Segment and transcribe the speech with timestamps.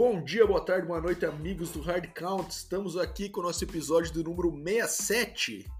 [0.00, 2.50] Bom dia, boa tarde, boa noite, amigos do Hard Count.
[2.50, 5.70] Estamos aqui com o nosso episódio do número 67.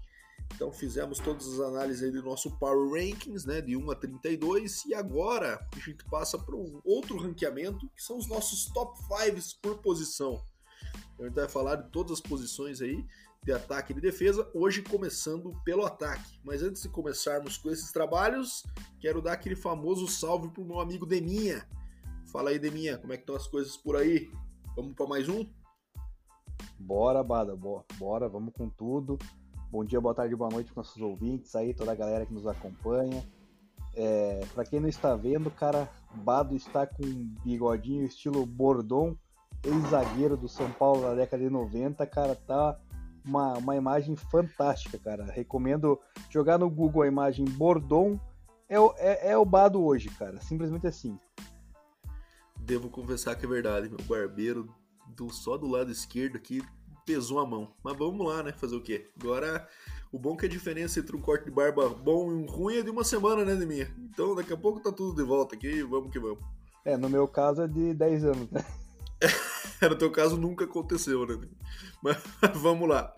[0.53, 4.93] Então fizemos todas as análises do nosso Power Rankings, né, de 1 a 32, e
[4.93, 9.79] agora a gente passa para um outro ranqueamento, que são os nossos top 5 por
[9.79, 10.39] posição.
[11.15, 13.03] Então, a gente vai falar de todas as posições aí,
[13.43, 16.39] de ataque e de defesa, hoje começando pelo ataque.
[16.43, 18.67] Mas antes de começarmos com esses trabalhos,
[18.99, 21.67] quero dar aquele famoso salve pro meu amigo Deminha.
[22.31, 24.31] Fala aí, Deminha, como é que estão as coisas por aí?
[24.73, 25.45] Vamos para mais um?
[26.79, 27.57] Bora, Bada,
[27.99, 29.17] bora, vamos com tudo.
[29.69, 32.47] Bom dia, boa tarde, boa noite para nossos ouvintes aí, toda a galera que nos
[32.47, 33.21] acompanha.
[33.93, 35.89] É, para quem não está vendo, cara,
[36.23, 39.13] Bado está com um bigodinho estilo Bordon,
[39.61, 42.79] ex-zagueiro do São Paulo na década de 90, cara, tá
[43.25, 45.25] uma, uma imagem fantástica, cara.
[45.25, 48.17] Recomendo jogar no Google a imagem Bordon.
[48.69, 50.39] É, é, é o Bado hoje, cara.
[50.39, 51.19] Simplesmente assim.
[52.71, 54.73] Devo confessar que é verdade, meu barbeiro
[55.05, 56.63] do só do lado esquerdo aqui
[57.05, 57.73] pesou a mão.
[57.83, 58.53] Mas vamos lá, né?
[58.53, 59.09] Fazer o quê?
[59.19, 59.67] Agora,
[60.09, 62.77] o bom é que a diferença entre um corte de barba bom e um ruim
[62.77, 63.93] é de uma semana, né, Deminha?
[63.99, 66.39] Então, daqui a pouco tá tudo de volta aqui vamos que vamos.
[66.85, 68.63] É, no meu caso é de 10 anos, né?
[69.89, 71.37] no teu caso nunca aconteceu, né?
[72.01, 72.23] Mas
[72.55, 73.13] vamos lá.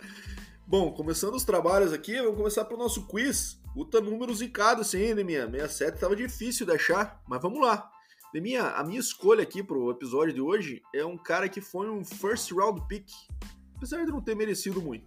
[0.66, 3.62] Bom, começando os trabalhos aqui, vamos começar pro nosso quiz.
[3.76, 5.48] Puta número zicado esse aí, Deminha.
[5.48, 7.93] 67 tava difícil de achar, mas vamos lá.
[8.34, 12.04] Deminha, a minha escolha aqui pro episódio de hoje é um cara que foi um
[12.04, 13.08] first round pick,
[13.76, 15.06] apesar de não ter merecido muito.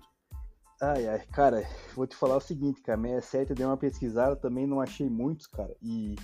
[0.80, 4.64] Ai, ai, cara, vou te falar o seguinte, cara, 67 eu dei uma pesquisada, também
[4.64, 6.14] não achei muitos, cara, e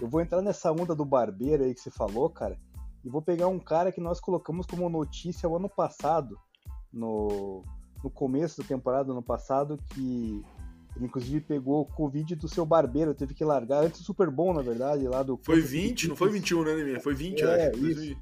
[0.00, 2.58] eu vou entrar nessa onda do barbeiro aí que você falou, cara,
[3.04, 6.38] e vou pegar um cara que nós colocamos como notícia o ano passado,
[6.90, 7.62] no,
[8.02, 10.42] no começo da temporada ano passado, que
[10.96, 14.54] ele inclusive pegou o Covid do seu barbeiro, teve que largar antes do Super Bowl,
[14.54, 15.38] na verdade, lá do.
[15.42, 17.00] Foi 20, não foi 21, né, Neminha?
[17.00, 17.86] Foi 20, é, acho.
[17.86, 18.16] Isso.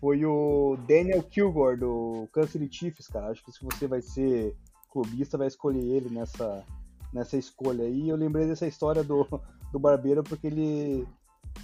[0.00, 3.30] Foi o Daniel Kilgore do Kansas City Chiefs, cara.
[3.30, 4.56] Acho que se você vai ser
[4.90, 6.64] clubista, vai escolher ele nessa,
[7.12, 8.08] nessa escolha aí.
[8.08, 9.26] Eu lembrei dessa história do,
[9.72, 11.06] do barbeiro porque ele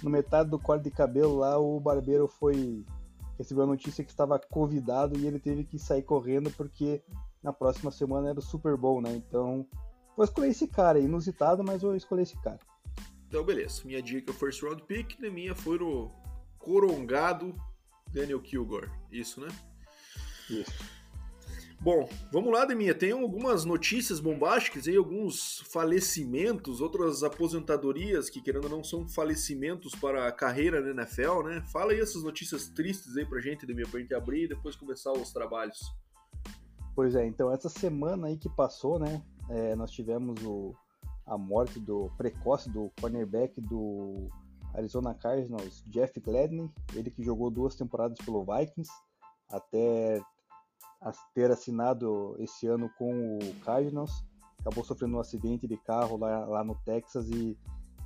[0.01, 2.85] no metade do corte de cabelo lá, o barbeiro foi
[3.37, 7.01] recebeu a notícia que estava convidado e ele teve que sair correndo porque
[7.41, 9.15] na próxima semana era o Super Bowl, né?
[9.15, 9.65] Então,
[10.21, 12.59] vou escolher esse cara, inusitado, mas vou escolher esse cara.
[13.27, 13.81] Então, beleza.
[13.85, 16.11] Minha dica é first round pick, na minha foi o
[16.59, 17.55] corongado
[18.11, 18.91] Daniel Kilgore.
[19.11, 19.47] Isso, né?
[20.47, 21.01] Isso.
[21.79, 22.93] Bom, vamos lá, Deminha.
[22.93, 29.95] Tem algumas notícias bombásticas aí, alguns falecimentos, outras aposentadorias que, querendo ou não, são falecimentos
[29.95, 31.63] para a carreira na NFL, né?
[31.73, 35.11] Fala aí essas notícias tristes aí pra gente, Deminha, pra gente abrir e depois começar
[35.13, 35.79] os trabalhos.
[36.93, 39.23] Pois é, então essa semana aí que passou, né?
[39.51, 40.73] É, nós tivemos o,
[41.25, 44.29] a morte do precoce do cornerback do
[44.73, 48.89] Arizona Cardinals, Jeff Gladney, ele que jogou duas temporadas pelo Vikings,
[49.49, 50.21] até
[51.33, 54.23] ter assinado esse ano com o Cardinals,
[54.59, 57.57] acabou sofrendo um acidente de carro lá, lá no Texas e,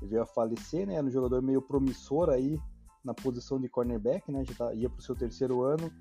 [0.01, 0.95] veio a falecer, né?
[0.95, 2.59] Era um jogador meio promissor aí
[3.03, 4.43] na posição de cornerback, né?
[4.45, 5.91] Já tá, ia para o seu terceiro ano.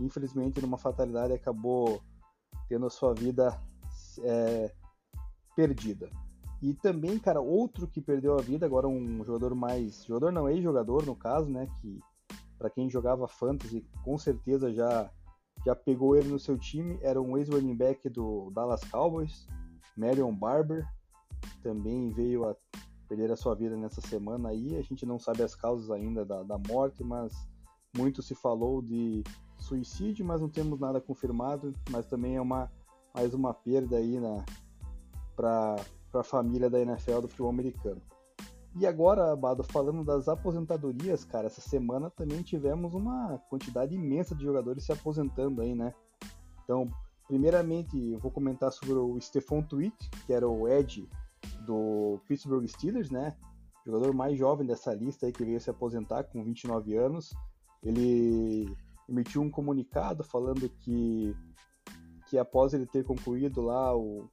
[0.00, 2.00] Infelizmente, numa fatalidade, acabou
[2.68, 3.60] tendo a sua vida
[4.22, 4.72] é,
[5.54, 6.10] perdida.
[6.60, 10.04] E também, cara, outro que perdeu a vida, agora um jogador mais.
[10.04, 11.66] Jogador não, ex-jogador no caso, né?
[11.80, 12.00] Que
[12.56, 15.10] para quem jogava fantasy, com certeza já
[15.64, 19.46] já pegou ele no seu time, era um ex-running back do Dallas Cowboys,
[19.96, 20.84] Marion Barber,
[21.62, 22.56] também veio a
[23.08, 26.42] perder a sua vida nessa semana aí, a gente não sabe as causas ainda da,
[26.42, 27.32] da morte, mas
[27.96, 29.22] muito se falou de
[29.56, 32.70] suicídio, mas não temos nada confirmado, mas também é uma
[33.14, 34.42] mais uma perda aí na
[35.34, 35.76] para
[36.14, 38.00] a família da NFL do futebol americano.
[38.74, 44.44] E agora, Bado, falando das aposentadorias, cara, essa semana também tivemos uma quantidade imensa de
[44.44, 45.92] jogadores se aposentando aí, né?
[46.64, 46.88] Então,
[47.28, 49.94] primeiramente, eu vou comentar sobre o Stephon Tweet,
[50.26, 51.06] que era o Ed
[51.66, 53.36] do Pittsburgh Steelers, né?
[53.84, 57.34] Jogador mais jovem dessa lista aí que veio se aposentar com 29 anos.
[57.82, 58.74] Ele
[59.08, 61.36] emitiu um comunicado falando que,
[62.26, 64.30] que após ele ter concluído lá o,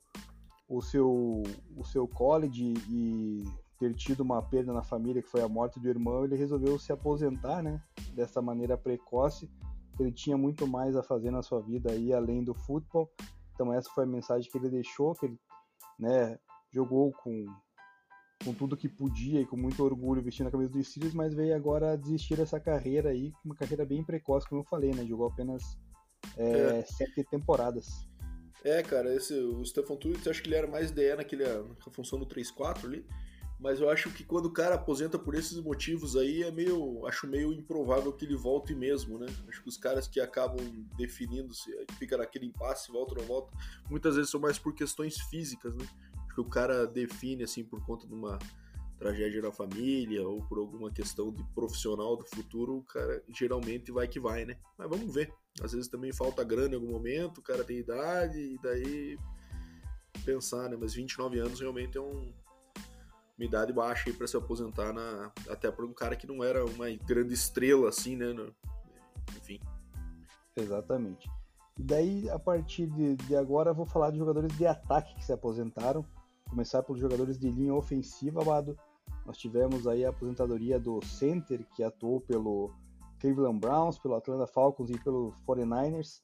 [0.70, 1.42] o, seu,
[1.76, 3.44] o seu college e
[3.80, 6.92] ter tido uma perda na família, que foi a morte do irmão, ele resolveu se
[6.92, 7.82] aposentar, né?
[8.14, 9.50] Dessa maneira precoce.
[10.00, 13.12] Ele tinha muito mais a fazer na sua vida aí, além do futebol.
[13.54, 15.40] Então essa foi a mensagem que ele deixou, que ele
[15.98, 16.38] né,
[16.72, 17.46] jogou com,
[18.46, 21.56] com tudo que podia e com muito orgulho vestindo a camisa dos Steelers, mas veio
[21.56, 25.06] agora desistir dessa carreira aí, uma carreira bem precoce, como eu falei, né?
[25.06, 25.78] Jogou apenas
[26.38, 26.82] é, é.
[26.84, 28.09] sete temporadas.
[28.64, 32.20] É, cara, esse, o Stefan Tuitt, acho que ele era mais DE naquele, na função
[32.20, 33.06] do 3-4 ali.
[33.60, 37.06] Mas eu acho que quando o cara aposenta por esses motivos aí, é meio.
[37.06, 39.28] Acho meio improvável que ele volte mesmo, né?
[39.50, 40.66] Acho que os caras que acabam
[40.98, 43.52] definindo se fica naquele impasse, volta ou não volta,
[43.90, 45.86] muitas vezes são mais por questões físicas, né?
[46.26, 48.40] Acho que o cara define, assim, por conta de uma
[48.98, 54.08] tragédia na família ou por alguma questão de profissional do futuro, o cara geralmente vai
[54.08, 54.58] que vai, né?
[54.78, 55.34] Mas vamos ver.
[55.62, 59.18] Às vezes também falta grana em algum momento, o cara tem idade, e daí
[60.26, 60.78] pensar, né?
[60.80, 62.32] Mas 29 anos realmente é um
[63.40, 66.66] uma idade baixa aí para se aposentar na até para um cara que não era
[66.66, 68.36] uma grande estrela assim, né?
[69.38, 69.62] Enfim.
[70.58, 71.30] Exatamente.
[71.78, 75.26] E daí a partir de, de agora eu vou falar de jogadores de ataque que
[75.26, 76.06] se aposentaram.
[76.50, 78.78] Começar pelos jogadores de linha ofensiva, Amado.
[79.26, 82.74] Nós tivemos aí a aposentadoria do center que atuou pelo
[83.20, 86.20] Cleveland Browns, pelo Atlanta Falcons e pelo 49ers,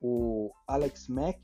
[0.00, 1.40] o Alex Mack,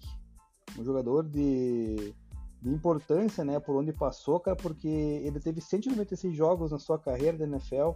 [0.79, 2.15] um jogador de
[2.63, 7.37] de importância, né, por onde passou, cara, porque ele teve 196 jogos na sua carreira
[7.37, 7.91] da NFL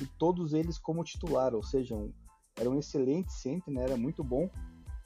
[0.00, 2.10] e todos eles como titular, ou seja, um,
[2.58, 4.48] era um excelente center, né, era muito bom.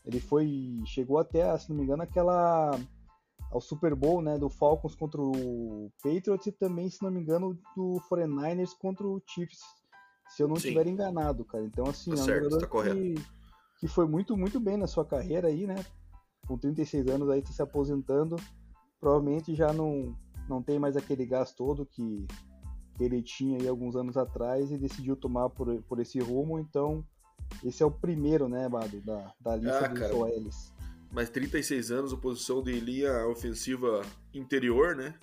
[0.04, 2.78] Ele foi, chegou até, se não me engano, aquela
[3.50, 7.58] ao Super Bowl, né, do Falcons contra o Patriots e também, se não me engano,
[7.76, 9.60] do 49ers contra o Chiefs,
[10.34, 11.64] se eu não estiver enganado, cara.
[11.64, 13.14] Então, assim, tá é um certo, tá que,
[13.80, 15.84] que foi muito, muito bem na sua carreira aí, né?
[16.46, 18.36] Com 36 anos aí, tá se aposentando
[19.02, 20.16] provavelmente já não,
[20.48, 22.24] não tem mais aquele gás todo que,
[22.94, 27.04] que ele tinha aí alguns anos atrás e decidiu tomar por, por esse rumo, então
[27.64, 30.72] esse é o primeiro, né, Bado, da, da lista ah, dos cara, OLs.
[31.10, 34.02] Mas 36 anos, a posição de linha ofensiva
[34.32, 35.18] interior, né?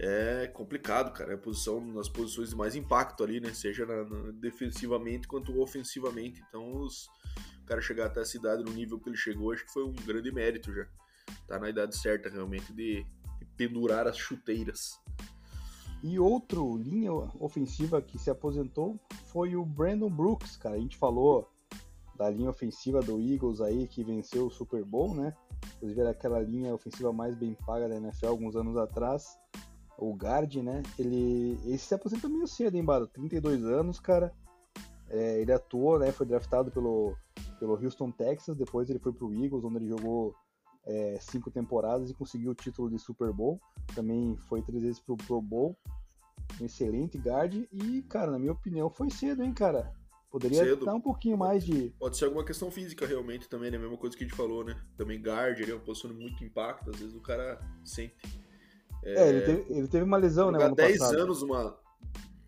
[0.00, 1.32] É complicado, cara.
[1.32, 3.52] É a posição nas posições de mais impacto ali, né?
[3.52, 6.42] Seja na, na, defensivamente quanto ofensivamente.
[6.48, 7.06] Então, os,
[7.62, 9.92] o cara chegar até a cidade no nível que ele chegou, acho que foi um
[9.92, 10.86] grande mérito já
[11.46, 13.04] tá na idade certa realmente de,
[13.38, 15.00] de pendurar as chuteiras.
[16.02, 20.74] E outro linha ofensiva que se aposentou foi o Brandon Brooks, cara.
[20.74, 21.48] A gente falou
[22.16, 25.32] da linha ofensiva do Eagles aí que venceu o Super Bowl, né?
[25.76, 29.38] Inclusive era aquela linha ofensiva mais bem paga da NFL alguns anos atrás.
[30.02, 30.82] O guard, né?
[30.98, 33.06] Ele, ele se aposentou meio cedo, hein, Bado?
[33.06, 34.32] 32 anos, cara.
[35.08, 36.10] É, ele atuou, né?
[36.10, 37.14] Foi draftado pelo,
[37.60, 38.56] pelo Houston, Texas.
[38.56, 40.34] Depois ele foi pro Eagles, onde ele jogou
[40.84, 43.60] é, cinco temporadas e conseguiu o título de Super Bowl.
[43.94, 45.76] Também foi três vezes pro Pro Bowl.
[46.60, 47.54] Um excelente guard.
[47.72, 49.94] E, cara, na minha opinião, foi cedo, hein, cara?
[50.32, 50.86] Poderia cedo.
[50.86, 51.90] dar um pouquinho mais de.
[51.98, 53.76] Pode ser alguma questão física realmente também, né?
[53.76, 54.80] A mesma coisa que a gente falou, né?
[54.96, 58.16] Também guard, ele é uma posição de muito impacto, às vezes o cara sente.
[59.02, 60.74] É, é ele, teve, ele, teve, uma lesão, jogar né?
[60.74, 61.18] 10 passado.
[61.20, 61.78] anos uma.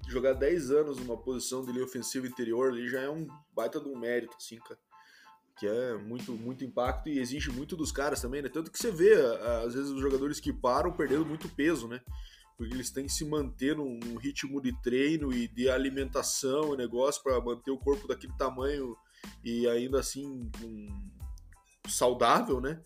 [0.07, 3.89] Jogar 10 anos numa posição de linha ofensiva interior ali já é um baita de
[3.89, 4.79] um mérito, assim, cara
[5.57, 8.49] que é muito, muito impacto e exige muito dos caras também, né?
[8.49, 9.15] Tanto que você vê,
[9.65, 12.01] às vezes, os jogadores que param perdendo muito peso, né?
[12.57, 16.77] Porque eles têm que se manter num, num ritmo de treino e de alimentação e
[16.77, 18.97] negócio para manter o corpo daquele tamanho
[19.43, 21.11] e ainda assim um,
[21.89, 22.81] saudável, né?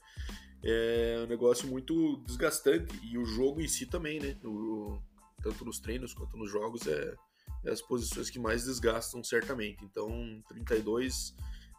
[0.63, 2.99] É um negócio muito desgastante.
[3.03, 4.37] E o jogo em si também, né?
[4.45, 4.99] O,
[5.43, 7.15] tanto nos treinos quanto nos jogos é,
[7.65, 9.85] é as posições que mais desgastam, certamente.
[9.85, 11.35] Então, 32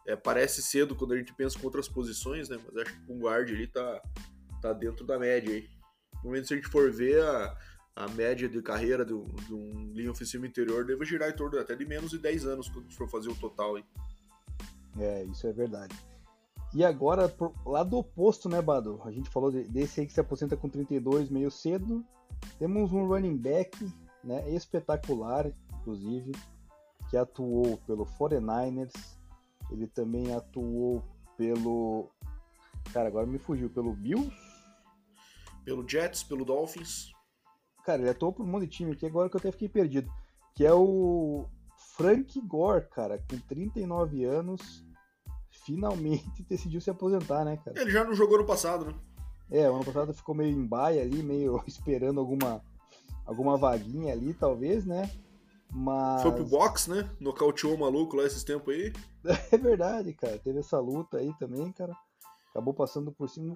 [0.06, 2.58] é, parece cedo quando a gente pensa com outras posições, né?
[2.64, 4.02] Mas acho que o guard ali tá,
[4.62, 5.68] tá dentro da média aí.
[6.22, 7.58] No momento se a gente for ver a,
[7.96, 11.58] a média de carreira de um, de um linha ofensiva interior, deve girar em torno
[11.58, 13.84] até de menos de 10 anos quando for fazer o total aí.
[14.98, 15.94] É, isso é verdade.
[16.72, 19.00] E agora, pro lado oposto, né, Bado?
[19.04, 22.04] A gente falou desse aí que se aposenta com 32 meio cedo.
[22.58, 23.76] Temos um running back,
[24.22, 25.50] né, espetacular,
[25.80, 26.32] inclusive,
[27.08, 28.92] que atuou pelo 49ers,
[29.70, 31.02] ele também atuou
[31.36, 32.08] pelo.
[32.92, 33.68] Cara, agora me fugiu.
[33.70, 34.30] Pelo Bills?
[35.64, 37.12] Pelo Jets, pelo Dolphins.
[37.84, 40.10] Cara, ele atuou por um monte de time aqui, agora que eu até fiquei perdido.
[40.54, 41.46] Que é o
[41.96, 44.84] Frank Gore, cara, com 39 anos,
[45.70, 47.80] finalmente decidiu se aposentar, né, cara?
[47.80, 48.94] Ele já não jogou no passado, né?
[49.50, 52.62] É, o ano passado ficou meio em baia ali, meio esperando alguma,
[53.24, 55.10] alguma vaguinha ali, talvez, né?
[55.72, 56.22] Mas...
[56.22, 57.08] Foi pro box, né?
[57.20, 58.92] Nocauteou o maluco lá esses tempos aí.
[59.52, 60.38] É verdade, cara.
[60.38, 61.94] Teve essa luta aí também, cara.
[62.50, 63.54] Acabou passando por cima.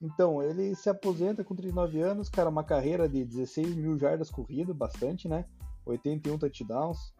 [0.00, 4.76] Então, ele se aposenta com 39 anos, cara, uma carreira de 16 mil jardas corridas,
[4.76, 5.46] bastante, né?
[5.86, 7.14] 81 touchdowns.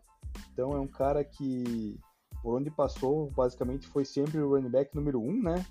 [0.53, 1.99] Então é um cara que,
[2.43, 5.67] por onde passou, basicamente foi sempre o running back número 1, né?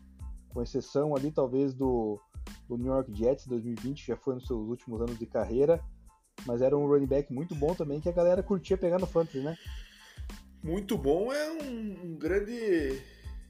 [0.54, 2.20] Com exceção ali, talvez, do,
[2.68, 5.84] do New York Jets 2020, já foi nos seus últimos anos de carreira
[6.46, 9.40] mas era um running back muito bom também que a galera curtia pegar no fantasy,
[9.40, 9.58] né?
[10.64, 13.02] Muito bom é um, um grande.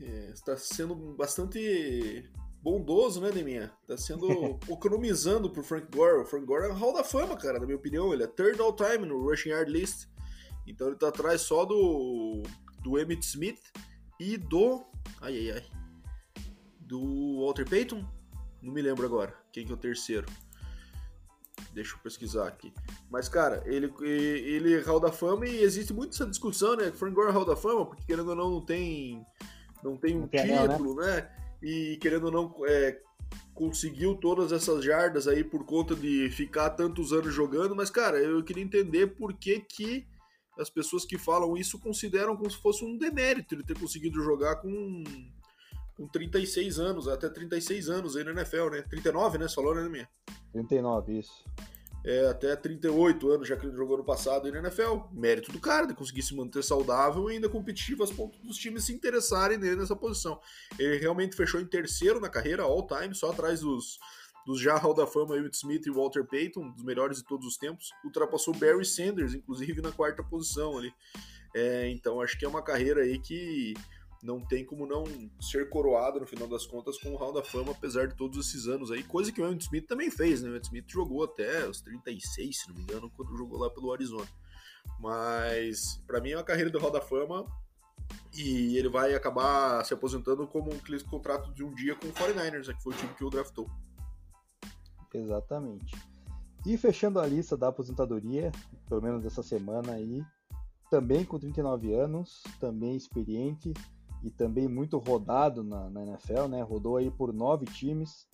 [0.01, 2.29] É, está sendo bastante
[2.61, 3.71] bondoso, né, Deminha?
[3.87, 4.27] Tá sendo
[4.69, 6.21] economizando pro Frank Gore.
[6.21, 8.13] O Frank Gore é um hall da fama, cara, na minha opinião.
[8.13, 10.07] Ele é third all time no rushing yard list.
[10.67, 12.43] Então ele tá atrás só do
[12.85, 13.59] do Emmitt Smith
[14.19, 14.85] e do
[15.19, 15.63] ai ai ai
[16.79, 18.05] do Walter Payton.
[18.61, 20.27] Não me lembro agora quem que é o terceiro.
[21.73, 22.71] Deixa eu pesquisar aqui.
[23.09, 26.91] Mas, cara, ele, ele é Hall da Fama e existe muito essa discussão, né?
[26.91, 29.25] Frank Gore é Hall da Fama, porque querendo ou não, não tem,
[29.83, 31.15] não tem um não título, né?
[31.15, 31.31] né?
[31.61, 32.97] e querendo ou não é,
[33.53, 38.43] conseguiu todas essas jardas aí por conta de ficar tantos anos jogando, mas cara, eu
[38.43, 40.07] queria entender por que que
[40.57, 44.57] as pessoas que falam isso consideram como se fosse um demérito ele ter conseguido jogar
[44.57, 45.03] com
[45.95, 48.81] com 36 anos, até 36 anos aí na NFL, né?
[48.81, 49.47] 39, né?
[49.47, 50.09] Você falou, né, minha?
[50.51, 51.45] 39, isso
[52.05, 55.07] é, até 38 anos, já que ele jogou no passado na NFL.
[55.11, 58.85] Mérito do cara de conseguir se manter saudável e ainda competitivo a ponto dos times
[58.85, 60.39] se interessarem nele nessa posição.
[60.77, 63.97] Ele realmente fechou em terceiro na carreira, all time, só atrás dos,
[64.45, 67.57] dos já Hall da Fama, Emmitt Smith e Walter Payton, dos melhores de todos os
[67.57, 67.91] tempos.
[68.03, 70.93] Ultrapassou Barry Sanders, inclusive na quarta posição ali.
[71.53, 73.73] É, então acho que é uma carreira aí que
[74.21, 75.03] não tem como não
[75.39, 78.67] ser coroado no final das contas com o Hall da Fama, apesar de todos esses
[78.67, 80.49] anos aí, coisa que o Emmitt Smith também fez, né?
[80.49, 83.93] O Emmitt Smith jogou até os 36, se não me engano, quando jogou lá pelo
[83.93, 84.27] Arizona.
[84.99, 87.45] Mas para mim é uma carreira do Hall da Fama
[88.33, 92.67] e ele vai acabar se aposentando como um contrato de um dia com o 49ers,
[92.67, 93.69] né, que foi o time que o draftou.
[95.15, 95.95] Exatamente.
[96.65, 98.51] E fechando a lista da aposentadoria,
[98.89, 100.23] pelo menos dessa semana aí,
[100.89, 103.73] também com 39 anos, também experiente,
[104.23, 106.63] e também muito rodado na, na NFL, né?
[106.63, 108.27] Rodou aí por nove times.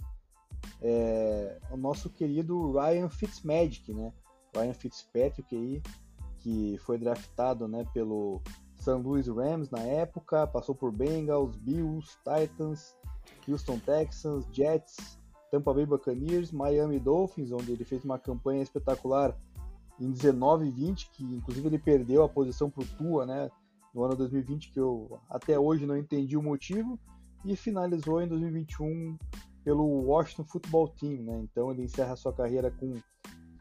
[0.82, 4.14] É, o nosso querido Ryan Fitzmagic, né?
[4.56, 5.82] Ryan Fitzpatrick aí,
[6.40, 8.42] que foi draftado, né, pelo
[8.76, 8.92] St.
[8.92, 12.96] Louis Rams na época, passou por Bengals, Bills, Titans,
[13.48, 15.20] Houston Texans, Jets,
[15.52, 19.38] Tampa Bay Buccaneers, Miami Dolphins, onde ele fez uma campanha espetacular
[20.00, 23.52] em 19 e 20, que inclusive ele perdeu a posição para o Tua, né?
[23.94, 27.00] no ano 2020, que eu até hoje não entendi o motivo,
[27.44, 29.18] e finalizou em 2021
[29.64, 31.40] pelo Washington Football Team, né?
[31.42, 32.96] Então ele encerra sua carreira com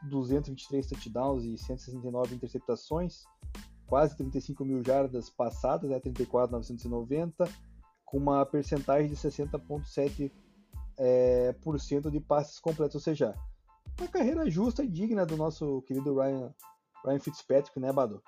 [0.08, 3.24] 223 touchdowns e 169 interceptações,
[3.86, 5.98] quase 35 mil jardas passadas, né?
[5.98, 7.48] 34,990,
[8.04, 10.30] com uma percentagem de 60,7%
[11.00, 13.34] é, por cento de passes completos, ou seja,
[13.98, 16.54] uma carreira justa e digna do nosso querido Ryan,
[17.04, 18.22] Ryan Fitzpatrick, né, Bado?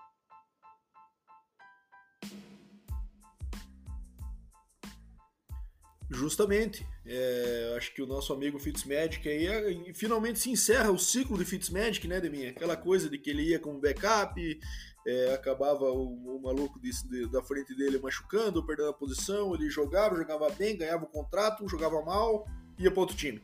[6.10, 6.86] Justamente.
[7.04, 11.44] É, acho que o nosso amigo Fitzmagic aí é, finalmente se encerra o ciclo de
[11.44, 12.50] Fitzmagic, né, Deminha?
[12.50, 14.60] Aquela coisa de que ele ia com backup,
[15.06, 19.68] é, acabava o, o maluco de, de, da frente dele machucando, perdendo a posição, ele
[19.68, 22.46] jogava, jogava bem, ganhava o contrato, jogava mal,
[22.84, 23.42] ia para outro time.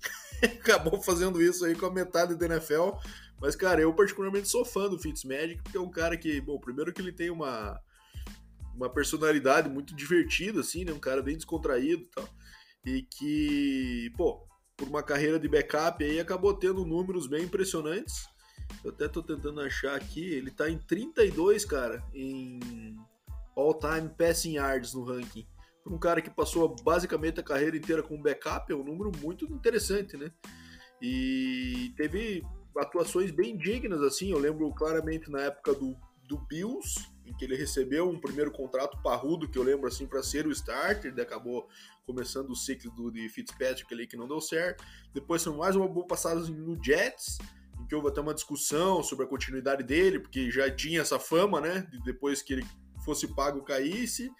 [0.42, 2.90] Acabou fazendo isso aí com a metade da NFL.
[3.40, 6.92] Mas, cara, eu particularmente sou fã do Fitzmagic, porque é um cara que, bom, primeiro
[6.92, 7.80] que ele tem uma
[8.76, 10.92] uma personalidade muito divertida, assim, né?
[10.92, 12.28] Um cara bem descontraído e tal.
[12.84, 18.28] E que, pô, por uma carreira de backup aí acabou tendo números bem impressionantes.
[18.84, 22.60] Eu até tô tentando achar aqui, ele tá em 32, cara, em
[23.56, 25.46] all-time passing yards no ranking.
[25.86, 29.44] Por um cara que passou basicamente a carreira inteira com backup, é um número muito
[29.44, 30.32] interessante, né?
[31.00, 32.42] E teve
[32.76, 34.32] atuações bem dignas, assim.
[34.32, 39.00] Eu lembro claramente na época do, do Bills, em que ele recebeu um primeiro contrato
[39.00, 41.68] parrudo, que eu lembro assim, para ser o starter, ele acabou
[42.04, 44.84] começando o ciclo do, de Fitzpatrick ali que não deu certo.
[45.14, 47.38] Depois foi mais uma boa passagem no Jets,
[47.80, 51.60] em que houve até uma discussão sobre a continuidade dele, porque já tinha essa fama,
[51.60, 52.66] né, de depois que ele
[53.04, 54.32] fosse pago caísse.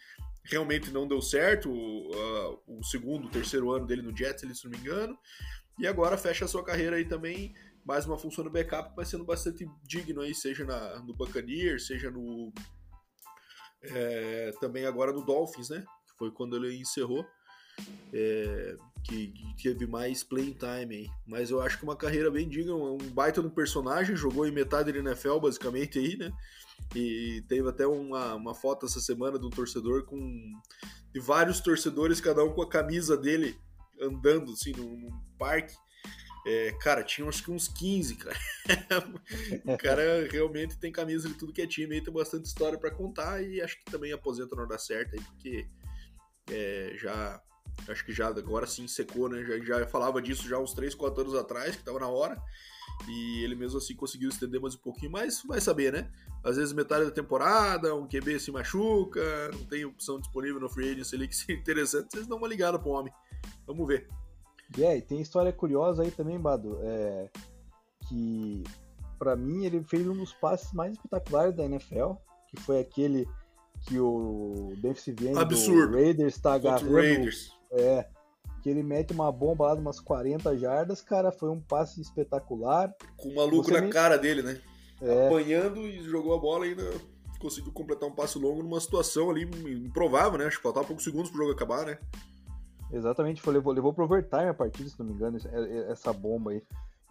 [0.51, 4.71] Realmente não deu certo o, uh, o segundo, terceiro ano dele no Jets, se não
[4.71, 5.19] me engano.
[5.79, 7.55] E agora fecha a sua carreira aí também
[7.87, 12.11] mais uma função do backup, mas sendo bastante digno aí, seja na, no Buccaneers, seja
[12.11, 12.53] no
[13.81, 15.85] é, também agora no Dolphins, né?
[16.09, 17.25] Que foi quando ele encerrou.
[18.13, 21.09] É, que, que, teve mais playing time aí.
[21.27, 24.91] Mas eu acho que uma carreira bem digna, um baita no personagem, jogou em metade
[24.91, 26.33] da NFL basicamente aí, né?
[26.95, 30.19] E teve até uma, uma foto essa semana de um torcedor com
[31.13, 33.59] de vários torcedores, cada um com a camisa dele
[34.01, 35.75] andando assim num, num parque.
[36.47, 38.39] É, cara, tinha acho que uns 15, cara.
[39.67, 42.91] o cara realmente tem camisa de tudo que é time, aí tem bastante história para
[42.91, 45.67] contar e acho que também aposenta na hora certa aí, porque
[46.49, 47.43] é, já
[47.89, 49.45] acho que já agora sim secou, né?
[49.45, 52.41] Já, já falava disso já uns 3, 4 anos atrás, que tava na hora.
[53.09, 56.11] E ele mesmo assim conseguiu estender mais um pouquinho, mas vai saber, né?
[56.43, 60.91] Às vezes metade da temporada, um QB se machuca, não tem opção disponível no free
[60.91, 63.13] agency ali que seja interessante, vocês dão uma ligada pro homem.
[63.67, 64.09] Vamos ver.
[64.77, 67.31] E aí, tem história curiosa aí também, Bado, é,
[68.09, 68.65] que
[69.19, 72.13] para mim ele fez um dos passes mais espetaculares da NFL,
[72.49, 73.29] que foi aquele
[73.87, 75.93] que o defensive end Absurdo.
[75.93, 76.95] do Raiders está agarrando.
[76.95, 77.51] Raiders.
[77.71, 78.09] É,
[78.67, 82.93] que ele mete uma bomba lá de umas 40 jardas, cara, foi um passe espetacular.
[83.17, 84.61] Com o maluco Você na nem- cara dele, né?
[85.01, 86.83] É, Apanhando e jogou a bola e ainda
[87.39, 89.45] conseguiu completar um passe longo numa situação ali
[89.85, 90.47] improvável, né?
[90.47, 91.97] Acho que faltava poucos segundos pro jogo acabar, né?
[92.93, 96.13] exatamente, foi, levou, levou pro overtime a partida, se não me engano, é- é- essa
[96.13, 96.63] bomba aí.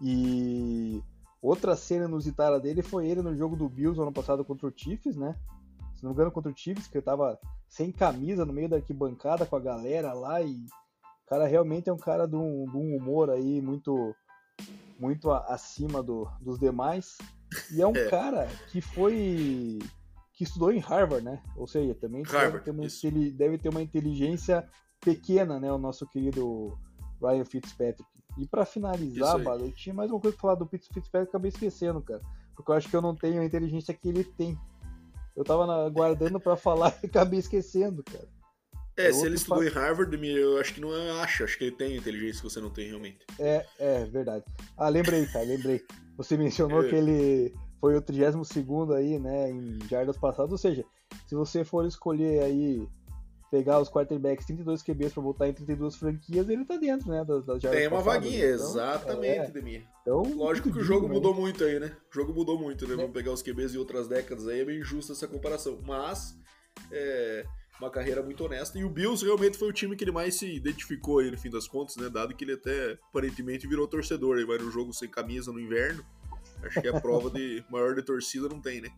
[0.02, 1.02] E
[1.42, 5.16] outra cena inusitada dele foi ele no jogo do Bills ano passado contra o Chiefs,
[5.16, 5.36] né?
[5.94, 8.76] Se não me engano, contra o Chiefs, que ele tava sem camisa no meio da
[8.78, 10.66] arquibancada com a galera lá e
[11.26, 14.16] o cara realmente é um cara de um, de um humor aí muito
[15.00, 17.18] muito acima do- dos demais.
[17.74, 18.10] E é um É.
[18.10, 19.80] cara que foi
[20.34, 21.42] que estudou em Harvard, né?
[21.56, 22.84] Ou seja, também deve Harvard, ter, uma,
[23.34, 24.68] deve ter uma inteligência
[25.02, 25.72] pequena, né?
[25.72, 26.78] O nosso querido
[27.22, 28.10] Ryan Fitzpatrick.
[28.38, 29.42] E pra Isso finalizar.
[29.42, 32.22] Bado, eu tinha mais uma coisa pra falar do Fitz- Fitzpatrick, acabei esquecendo, cara.
[32.56, 34.58] Porque eu acho que eu não tenho a inteligência que ele tem.
[35.36, 36.56] Eu tava na- aguardando pra
[36.92, 38.28] falar e acabei esquecendo, cara.
[38.98, 41.76] É, É se ele estudou em Harvard, eu acho que não é- acho, que ele
[41.76, 43.20] tem inteligência que você não tem realmente.
[43.40, 44.44] É, é verdade.
[44.78, 45.84] Ah, lembrei, cara, lembrei.
[46.18, 46.90] Você mencionou É.
[46.90, 50.52] que ele foi o 32 aí, né, em jardas passadas.
[50.52, 50.86] Ou seja,
[51.28, 52.88] se você for escolher aí,
[53.52, 57.46] pegar os quarterbacks 32 QBs pra botar em 32 franquias, ele tá dentro, né, das,
[57.46, 58.24] das jardas Tem uma passadas.
[58.24, 59.52] vaguinha, Então, exatamente, é.
[59.52, 59.86] Demir.
[60.02, 61.96] Então, Lógico que o jogo mudou muito aí, né?
[62.12, 62.94] O jogo mudou muito, né?
[62.94, 62.98] É.
[62.98, 65.80] Vamos pegar os QBs de outras décadas aí, é bem justa essa comparação.
[65.86, 66.38] Mas,
[66.92, 67.46] é
[67.80, 68.80] uma carreira muito honesta.
[68.80, 71.50] E o Bills realmente foi o time que ele mais se identificou aí, no fim
[71.50, 72.10] das contas, né?
[72.10, 74.38] Dado que ele até, aparentemente, virou torcedor.
[74.38, 76.06] Ele vai no jogo sem camisa no inverno.
[76.64, 78.90] Acho que é a prova de maior de torcida não tem, né?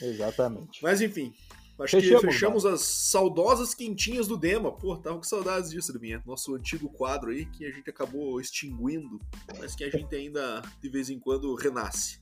[0.00, 0.82] Exatamente.
[0.82, 1.32] Mas enfim,
[1.78, 4.72] acho Fechamos, que fechamos as saudosas quentinhas do Dema.
[4.72, 6.22] Pô, tava com saudades disso, Deminha.
[6.26, 9.20] Nosso antigo quadro aí, que a gente acabou extinguindo,
[9.58, 12.20] mas que a gente ainda de vez em quando renasce.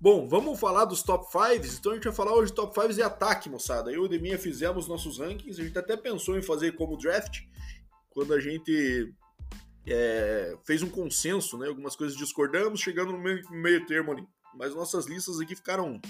[0.00, 1.66] Bom, vamos falar dos top 5.
[1.76, 3.90] Então a gente vai falar hoje top 5 de ataque, moçada.
[3.90, 5.60] Eu e o Deminha fizemos nossos rankings.
[5.60, 7.40] A gente até pensou em fazer como draft,
[8.10, 9.12] quando a gente
[9.84, 11.66] é, fez um consenso, né?
[11.66, 14.24] Algumas coisas discordamos, chegando no meio, meio termo ali.
[14.54, 16.00] Mas nossas listas aqui ficaram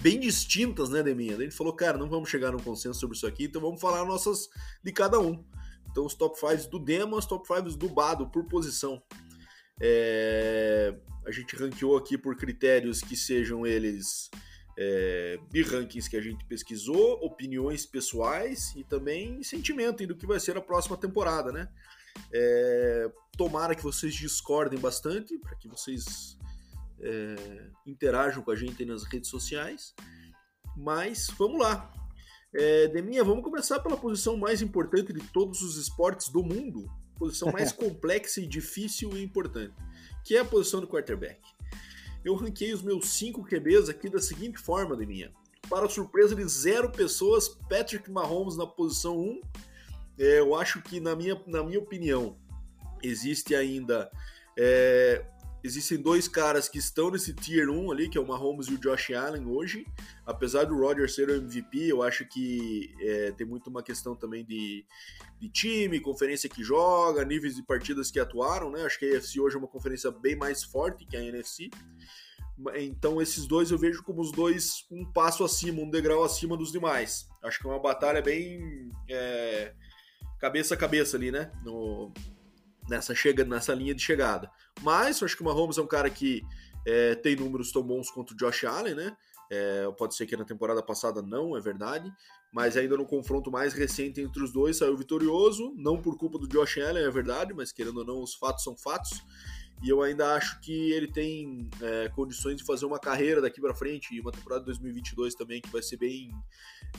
[0.00, 1.36] bem distintas, né, Deminha?
[1.36, 4.04] A gente falou, cara, não vamos chegar num consenso sobre isso aqui, então vamos falar
[4.04, 4.48] nossas
[4.84, 5.44] de cada um.
[5.90, 9.02] Então, os top 5 do Demo, os top 5 do Bado, por posição.
[9.80, 10.94] É,
[11.26, 14.30] A gente ranqueou aqui por critérios que sejam eles
[14.76, 20.40] é, de rankings que a gente pesquisou, opiniões pessoais e também sentimento do que vai
[20.40, 21.68] ser a próxima temporada, né?
[22.32, 26.36] É, tomara que vocês discordem bastante, para que vocês
[27.00, 29.94] é, interajam com a gente nas redes sociais.
[30.76, 31.92] Mas vamos lá.
[32.54, 36.86] É, Deminha, vamos começar pela posição mais importante de todos os esportes do mundo.
[37.22, 39.72] Posição mais complexa e difícil e importante,
[40.24, 41.40] que é a posição do quarterback.
[42.24, 45.32] Eu ranquei os meus 5 QBs aqui da seguinte forma, Deminha.
[45.70, 49.40] Para surpresa de zero pessoas, Patrick Mahomes na posição 1.
[50.18, 52.36] É, eu acho que, na minha, na minha opinião,
[53.04, 54.10] existe ainda
[54.58, 55.24] é,
[55.62, 58.78] existem dois caras que estão nesse tier 1 ali, que é o Mahomes e o
[58.78, 59.86] Josh Allen hoje.
[60.26, 64.44] Apesar do Rodgers ser o MVP, eu acho que é, tem muito uma questão também
[64.44, 64.84] de,
[65.38, 68.84] de time, conferência que joga, níveis de partidas que atuaram, né?
[68.84, 71.70] Acho que a AFC hoje é uma conferência bem mais forte que a NFC.
[72.74, 76.70] Então esses dois eu vejo como os dois um passo acima, um degrau acima dos
[76.70, 77.28] demais.
[77.42, 79.72] Acho que é uma batalha bem é,
[80.38, 81.50] cabeça a cabeça ali, né?
[81.64, 82.12] No,
[82.88, 84.50] nessa, chega, nessa linha de chegada.
[84.80, 86.42] Mas eu acho que o Mahomes é um cara que
[86.86, 89.16] é, tem números tão bons quanto o Josh Allen, né?
[89.50, 92.10] É, pode ser que na temporada passada não, é verdade.
[92.52, 95.74] Mas ainda no confronto mais recente entre os dois saiu vitorioso.
[95.76, 98.76] Não por culpa do Josh Allen, é verdade, mas querendo ou não, os fatos são
[98.76, 99.22] fatos.
[99.82, 103.74] E eu ainda acho que ele tem é, condições de fazer uma carreira daqui para
[103.74, 106.30] frente e uma temporada de 2022 também que vai ser bem,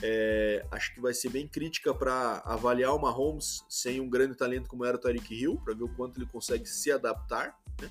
[0.02, 4.68] é, acho que vai ser bem crítica para avaliar o Mahomes sem um grande talento
[4.68, 7.58] como era o Tyreek Hill, para ver o quanto ele consegue se adaptar.
[7.80, 7.90] Né?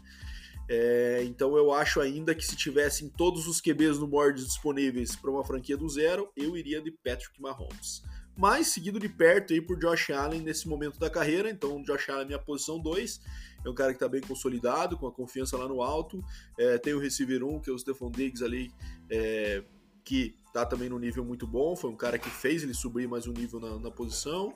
[0.69, 5.31] É, então eu acho ainda que se tivessem todos os QBs no board disponíveis para
[5.31, 8.03] uma franquia do zero, eu iria de Patrick Mahomes.
[8.35, 12.23] Mas seguido de perto aí por Josh Allen nesse momento da carreira, então Josh Allen
[12.23, 13.21] é minha posição 2,
[13.65, 16.23] é um cara que está bem consolidado, com a confiança lá no alto.
[16.57, 18.71] É, tem o receiver 1, que é o Stephon Diggs ali,
[19.09, 19.63] é,
[20.03, 21.75] que está também no nível muito bom.
[21.75, 24.55] Foi um cara que fez ele subir mais um nível na, na posição.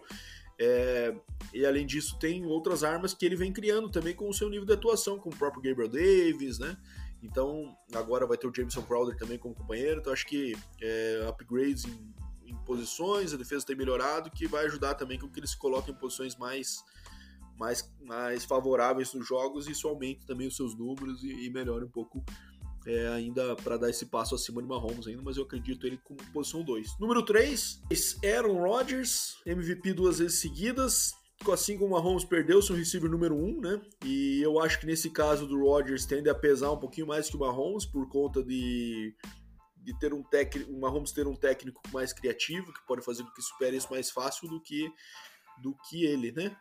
[0.59, 1.15] É,
[1.53, 4.65] e além disso, tem outras armas que ele vem criando também com o seu nível
[4.65, 6.77] de atuação, como o próprio Gabriel Davis, né?
[7.21, 9.99] Então, agora vai ter o Jameson Crowder também como companheiro.
[9.99, 12.13] Então, acho que é, upgrades em,
[12.45, 15.93] em, posições, a defesa tem melhorado, que vai ajudar também com que eles se coloquem
[15.93, 16.83] em posições mais,
[17.57, 19.67] mais, mais favoráveis nos jogos.
[19.67, 22.23] Isso aumenta também os seus números e, e melhora um pouco
[22.87, 26.19] é, ainda para dar esse passo acima de Mahomes ainda, mas eu acredito ele como
[26.31, 26.99] posição 2.
[26.99, 27.81] Número 3,
[28.23, 31.13] Aaron Rodgers, MVP duas vezes seguidas,
[31.51, 33.81] assim como o Mahomes perdeu seu receiver número 1, um, né?
[34.05, 37.35] E eu acho que nesse caso do Rodgers tende a pesar um pouquinho mais que
[37.35, 39.13] o Mahomes por conta de,
[39.83, 43.31] de ter um técnico, o Mahomes ter um técnico mais criativo que pode fazer com
[43.31, 44.89] que supere isso mais fácil do que
[45.61, 46.55] do que ele, né?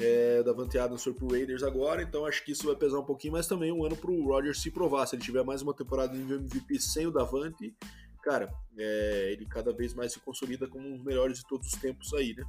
[0.00, 3.34] É, Davante Adams foi pro Raiders agora, então acho que isso vai pesar um pouquinho,
[3.34, 5.06] mas também um ano pro Rodgers se provar.
[5.06, 7.74] Se ele tiver mais uma temporada de MVP sem o Davante,
[8.22, 11.78] cara, é, ele cada vez mais se consolida como um dos melhores de todos os
[11.78, 12.44] tempos aí, né?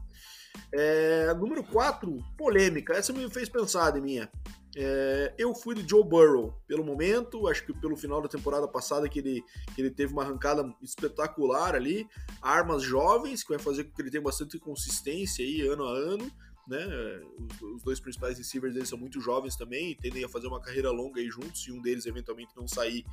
[0.73, 2.93] É, número 4, polêmica.
[2.93, 4.31] Essa me fez pensar em minha.
[4.75, 9.09] É, eu fui de Joe Burrow pelo momento, acho que pelo final da temporada passada
[9.09, 9.43] que ele,
[9.75, 12.07] que ele teve uma arrancada espetacular ali,
[12.41, 16.31] armas jovens, que vai fazer com que ele tenha bastante consistência aí ano a ano
[16.71, 17.21] né?
[17.37, 20.89] Os, os, dois principais receivers deles são muito jovens também tendem a fazer uma carreira
[20.89, 23.05] longa aí juntos, se um deles eventualmente não sair,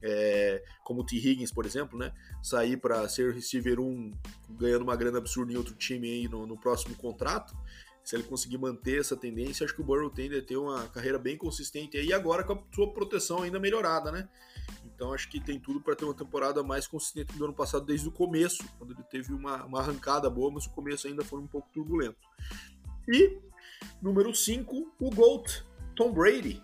[0.00, 1.16] é, como o T.
[1.16, 2.12] Higgins, por exemplo, né?
[2.42, 4.12] Sair para ser receiver 1
[4.50, 7.54] ganhando uma grana absurda em outro time aí no, no próximo contrato.
[8.04, 11.18] Se ele conseguir manter essa tendência, acho que o Burrow tende a ter uma carreira
[11.18, 14.28] bem consistente aí, agora com a sua proteção ainda melhorada, né?
[14.84, 18.08] Então acho que tem tudo para ter uma temporada mais consistente do ano passado desde
[18.08, 21.46] o começo, quando ele teve uma, uma arrancada boa, mas o começo ainda foi um
[21.46, 22.18] pouco turbulento.
[23.08, 23.38] E,
[24.00, 26.62] número 5, o GOAT, Tom Brady.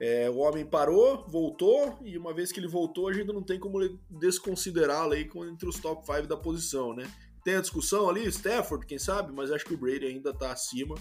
[0.00, 3.58] É, o homem parou, voltou, e uma vez que ele voltou, a gente não tem
[3.58, 3.78] como
[4.10, 7.08] desconsiderá-lo aí entre os top 5 da posição, né?
[7.44, 10.96] Tem a discussão ali, Stafford, quem sabe, mas acho que o Brady ainda está acima,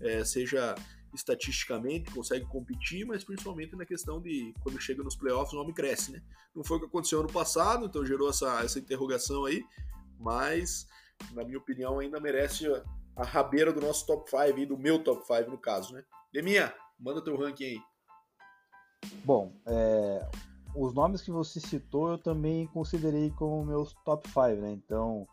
[0.00, 0.74] é, seja
[1.14, 6.12] estatisticamente, consegue competir, mas principalmente na questão de quando chega nos playoffs o homem cresce,
[6.12, 6.22] né?
[6.54, 9.62] Não foi o que aconteceu ano passado, então gerou essa, essa interrogação aí,
[10.18, 10.86] mas,
[11.32, 12.66] na minha opinião, ainda merece
[13.16, 16.04] a rabeira do nosso top 5 e do meu top 5 no caso, né?
[16.32, 17.80] Deminha, manda teu ranking aí.
[19.24, 20.28] Bom, é,
[20.74, 24.72] os nomes que você citou eu também considerei como meus top 5, né?
[24.72, 25.26] Então,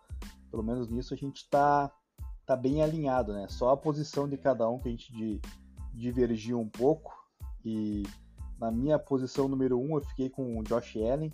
[0.51, 1.91] pelo menos nisso a gente tá,
[2.45, 3.47] tá bem alinhado, né?
[3.47, 5.41] Só a posição de cada um que a gente de,
[5.93, 7.13] divergiu um pouco.
[7.63, 8.03] E
[8.59, 11.31] na minha posição número 1 um, eu fiquei com o Josh Allen,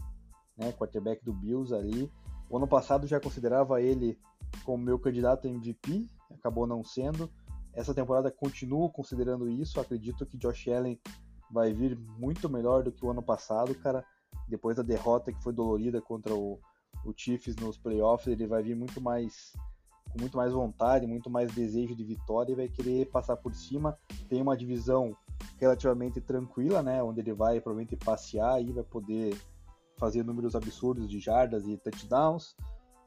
[0.55, 0.71] né?
[0.73, 2.11] Quarterback do Bills ali.
[2.49, 4.19] O ano passado já considerava ele
[4.63, 7.29] como meu candidato MVP, acabou não sendo.
[7.73, 9.79] Essa temporada continuo considerando isso.
[9.79, 10.99] Acredito que Josh Allen
[11.51, 14.03] vai vir muito melhor do que o ano passado, cara.
[14.47, 16.59] Depois da derrota que foi dolorida contra o,
[17.05, 19.53] o Chiefs nos playoffs, ele vai vir muito mais
[20.11, 23.97] com muito mais vontade, muito mais desejo de vitória e vai querer passar por cima.
[24.29, 25.15] Tem uma divisão
[25.57, 29.37] relativamente tranquila, né, onde ele vai provavelmente passear e vai poder
[29.97, 32.55] fazer números absurdos de jardas e touchdowns.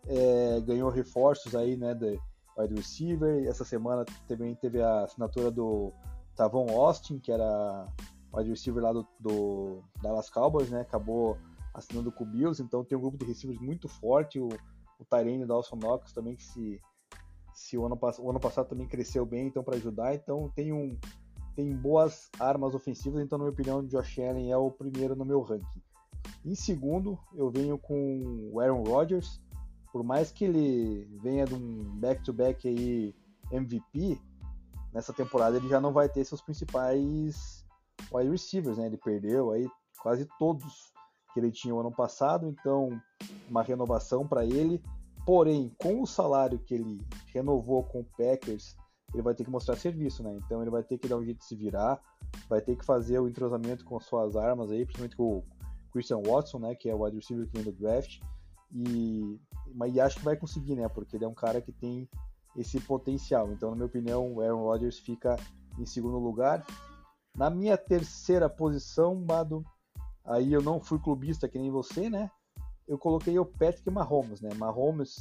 [0.06, 2.20] É, ganhou reforços aí, né, de,
[2.58, 3.46] wide receiver.
[3.46, 5.92] Essa semana também teve a assinatura do
[6.34, 7.86] Tavon Austin, que era
[8.34, 10.80] wide receiver lá do, do Dallas Cowboys, né?
[10.80, 11.38] Acabou
[11.72, 14.40] assinando com o Bills, então tem um grupo de receivers muito forte.
[14.40, 14.48] O,
[14.98, 16.80] o Tyrene Dawson Knox também, que se,
[17.54, 20.14] se o, ano, o ano passado também cresceu bem, então para ajudar.
[20.14, 20.98] Então tem um
[21.54, 25.42] tem boas armas ofensivas, então na minha opinião, Josh Allen é o primeiro no meu
[25.42, 25.82] ranking.
[26.44, 29.40] Em segundo, eu venho com o Aaron Rodgers,
[29.92, 33.14] por mais que ele venha de um back-to-back aí
[33.50, 34.20] MVP,
[34.92, 37.64] nessa temporada ele já não vai ter seus principais
[38.12, 38.86] wide receivers, né?
[38.86, 39.68] Ele perdeu aí
[40.02, 40.92] quase todos
[41.32, 43.00] que ele tinha o ano passado, então
[43.48, 44.82] uma renovação para ele.
[45.26, 47.00] Porém, com o salário que ele
[47.34, 48.76] renovou com o Packers,
[49.12, 50.38] ele vai ter que mostrar serviço, né?
[50.44, 52.00] Então ele vai ter que dar um jeito de se virar,
[52.48, 55.44] vai ter que fazer o entrosamento com suas armas aí, principalmente com o
[55.92, 56.74] Christian Watson, né?
[56.74, 58.20] Que é o wide receiver que vem do draft.
[58.72, 59.38] E,
[59.74, 60.88] mas acho que vai conseguir, né?
[60.88, 62.08] Porque ele é um cara que tem
[62.56, 63.50] esse potencial.
[63.52, 65.36] Então, na minha opinião, o Aaron Rodgers fica
[65.78, 66.64] em segundo lugar.
[67.36, 69.64] Na minha terceira posição, Mado,
[70.24, 72.30] aí eu não fui clubista que nem você, né?
[72.86, 74.50] Eu coloquei o Patrick Mahomes, né?
[74.54, 75.16] Mahomes,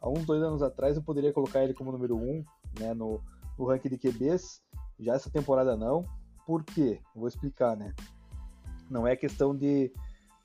[0.00, 2.44] há uns dois anos atrás, eu poderia colocar ele como número um,
[2.78, 2.92] né?
[2.92, 3.20] No,
[3.58, 4.60] no ranking de QBs.
[4.98, 6.04] Já essa temporada não.
[6.46, 7.00] Por quê?
[7.14, 7.94] Vou explicar, né?
[8.90, 9.92] Não é questão de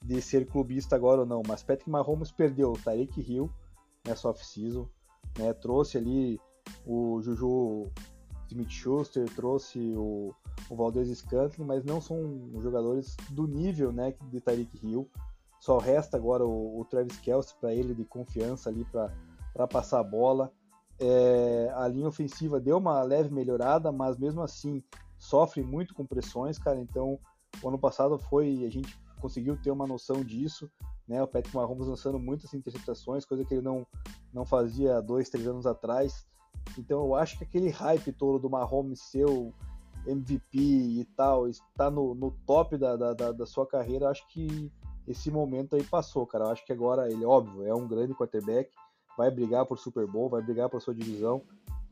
[0.02, 3.50] de ser clubista agora ou não, mas Patrick Mahomes perdeu o Tarek Hill
[4.06, 4.88] nessa off-season,
[5.38, 6.40] né, trouxe ali
[6.86, 7.92] o Juju
[8.50, 10.34] Smith-Schuster, trouxe o,
[10.70, 15.10] o Valdez Scantling, mas não são jogadores do nível né, de Tarek Hill.
[15.60, 20.04] Só resta agora o, o Travis Kelce para ele de confiança ali para passar a
[20.04, 20.52] bola.
[21.00, 24.84] É, a linha ofensiva deu uma leve melhorada, mas mesmo assim
[25.18, 26.80] sofre muito com pressões, cara.
[26.80, 27.20] Então,
[27.62, 30.70] o ano passado foi, a gente conseguiu ter uma noção disso,
[31.08, 31.22] né?
[31.22, 33.86] O Patrick Mahomes lançando muitas interceptações, coisa que ele não,
[34.34, 36.26] não fazia dois, três anos atrás.
[36.78, 39.54] Então, eu acho que aquele hype todo do Mahomes ser o
[40.06, 44.72] MVP e tal, está no, no top da, da, da, sua carreira, acho que
[45.08, 46.46] esse momento aí passou, cara.
[46.46, 48.70] Eu acho que agora ele, óbvio, é um grande quarterback,
[49.18, 51.42] vai brigar por Super Bowl, vai brigar por sua divisão,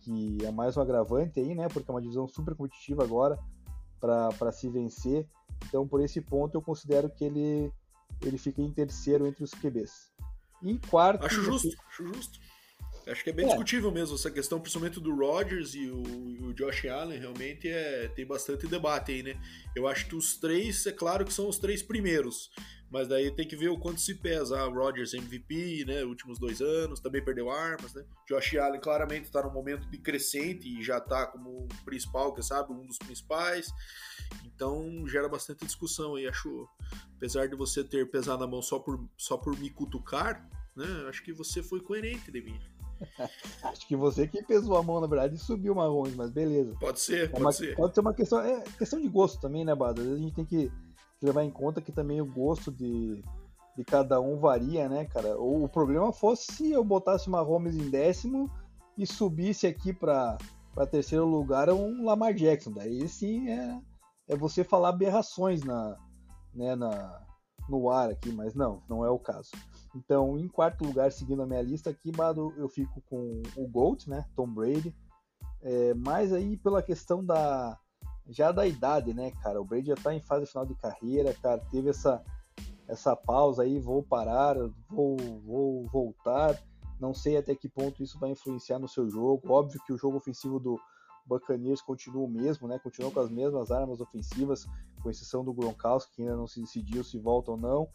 [0.01, 1.67] que é mais um agravante aí, né?
[1.67, 3.39] Porque é uma divisão super competitiva agora
[3.99, 5.27] para se vencer.
[5.67, 7.71] Então, por esse ponto, eu considero que ele,
[8.21, 10.11] ele fica em terceiro entre os QBs.
[10.63, 11.25] Em quarto.
[11.25, 12.39] Acho justo, acho justo.
[13.07, 13.49] Acho que é bem é.
[13.49, 16.01] discutível mesmo essa questão, principalmente do Rodgers e o,
[16.47, 19.39] o, Josh Allen, realmente é, tem bastante debate aí, né?
[19.75, 22.49] Eu acho que os três, é claro que são os três primeiros,
[22.89, 24.57] mas daí tem que ver o quanto se pesa.
[24.57, 26.03] Ah, Rodgers MVP, né?
[26.03, 28.03] Últimos dois anos, também perdeu armas, né?
[28.27, 32.71] Josh Allen claramente está num momento de crescente e já está como principal, que sabe,
[32.73, 33.67] um dos principais.
[34.45, 36.67] Então gera bastante discussão aí, acho.
[37.17, 40.85] Apesar de você ter pesado a mão só por, só por me cutucar, né?
[41.09, 42.61] Acho que você foi coerente, Devinho.
[43.63, 46.75] Acho que você que pesou a mão, na verdade, e subiu o Marrons, mas beleza.
[46.79, 47.75] Pode ser, é pode uma, ser.
[47.75, 50.01] Pode ser uma questão, é questão de gosto também, né, Bado?
[50.01, 50.71] Às vezes a gente tem que
[51.21, 53.21] levar em conta que também o gosto de,
[53.75, 55.37] de cada um varia, né, cara?
[55.37, 58.49] Ou o problema fosse se eu botasse uma Mahomes em décimo
[58.97, 60.37] e subisse aqui para
[60.89, 62.71] terceiro lugar um Lamar Jackson.
[62.71, 63.81] Daí sim é,
[64.29, 65.97] é você falar aberrações na,
[66.53, 67.21] né, na,
[67.69, 69.51] no ar aqui, mas não, não é o caso.
[69.95, 74.09] Então, em quarto lugar, seguindo a minha lista aqui, Bado, eu fico com o GOAT,
[74.09, 74.25] né?
[74.35, 74.93] Tom Brady.
[75.61, 77.77] É, mas aí pela questão da
[78.27, 79.61] já da idade, né, cara?
[79.61, 81.61] O Brady já tá em fase final de carreira, cara.
[81.71, 82.23] Teve essa
[82.87, 84.55] essa pausa aí, vou parar,
[84.87, 86.61] vou, vou voltar.
[86.99, 89.51] Não sei até que ponto isso vai influenciar no seu jogo.
[89.51, 90.79] Óbvio que o jogo ofensivo do
[91.25, 92.77] Buccaneers continua o mesmo, né?
[92.79, 94.67] Continua com as mesmas armas ofensivas,
[95.01, 97.89] com exceção do Gronkowski, que ainda não se decidiu se volta ou não.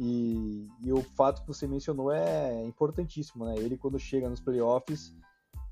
[0.00, 3.56] E, e, o fato que você mencionou é importantíssimo, né?
[3.56, 5.12] Ele quando chega nos playoffs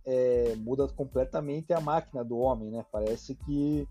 [0.04, 2.84] é, muda completamente a máquina do homem, né?
[2.90, 3.88] Parece que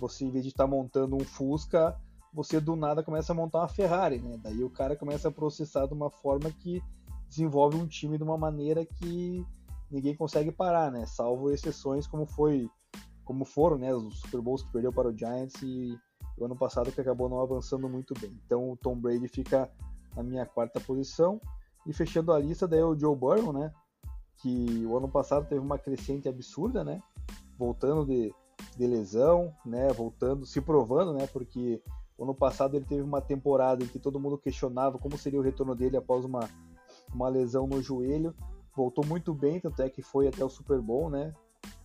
[0.00, 1.96] você, em vez de estar tá montando um Fusca,
[2.32, 4.36] você do nada começa a montar uma Ferrari, né?
[4.42, 6.82] Daí o cara começa a processar de uma forma que
[7.28, 9.46] desenvolve um time de uma maneira que
[9.90, 11.06] ninguém consegue parar, né?
[11.06, 12.68] Salvo exceções como foi,
[13.24, 13.94] como foram, né?
[13.94, 15.96] Os Super Bowls que perdeu para o Giants e
[16.38, 18.38] o ano passado que acabou não avançando muito bem.
[18.44, 19.70] Então o Tom Brady fica
[20.16, 21.40] na minha quarta posição.
[21.86, 23.72] E fechando a lista, daí o Joe Burrow, né?
[24.36, 27.02] Que o ano passado teve uma crescente absurda, né?
[27.58, 28.32] Voltando de,
[28.76, 29.88] de lesão, né?
[29.92, 31.26] Voltando, se provando, né?
[31.26, 31.82] Porque
[32.16, 35.42] o ano passado ele teve uma temporada em que todo mundo questionava como seria o
[35.42, 36.48] retorno dele após uma,
[37.12, 38.34] uma lesão no joelho.
[38.76, 41.32] Voltou muito bem, tanto é que foi até o Super Bowl, né?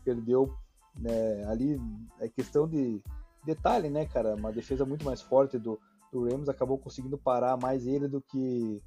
[0.03, 0.53] Perdeu
[0.95, 1.79] né, ali,
[2.19, 3.01] é questão de
[3.45, 4.35] detalhe, né, cara?
[4.35, 5.79] Uma defesa muito mais forte do,
[6.11, 8.81] do Rams acabou conseguindo parar mais ele do que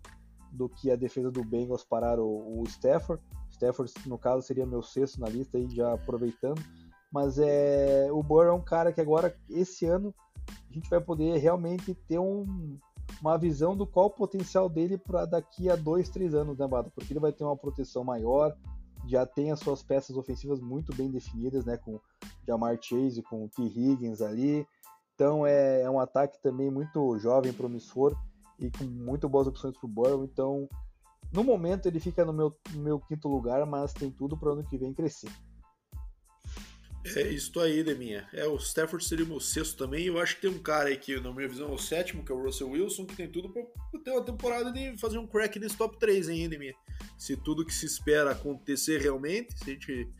[0.52, 3.22] do que a defesa do Bengals parar o, o Stafford.
[3.50, 6.62] Stafford, no caso, seria meu sexto na lista aí, já aproveitando.
[7.12, 10.14] Mas é, o Burrow é um cara que agora, esse ano,
[10.70, 12.78] a gente vai poder realmente ter um,
[13.20, 16.90] uma visão do qual o potencial dele para daqui a dois, três anos, né, Bado?
[16.94, 18.56] Porque ele vai ter uma proteção maior,
[19.06, 21.76] já tem as suas peças ofensivas muito bem definidas, né?
[21.76, 22.00] Com
[22.46, 23.62] Jamar Chase, com o T.
[23.62, 24.66] Higgins ali.
[25.14, 28.14] Então é, é, um ataque também muito jovem, promissor
[28.58, 30.24] e com muito boas opções para o Burrow.
[30.24, 30.68] Então,
[31.32, 34.64] no momento ele fica no meu, no meu quinto lugar, mas tem tudo para ano
[34.64, 35.30] que vem crescer.
[37.14, 38.28] É isso aí, Deminha.
[38.32, 40.06] É, o Stafford seria o meu sexto também.
[40.06, 42.32] Eu acho que tem um cara aí que, na minha visão, é o sétimo, que
[42.32, 43.62] é o Russell Wilson, que tem tudo para
[44.02, 46.74] ter uma temporada de fazer um crack nesse top 3 ainda, Deminha.
[47.16, 50.10] Se tudo que se espera acontecer realmente, se a gente.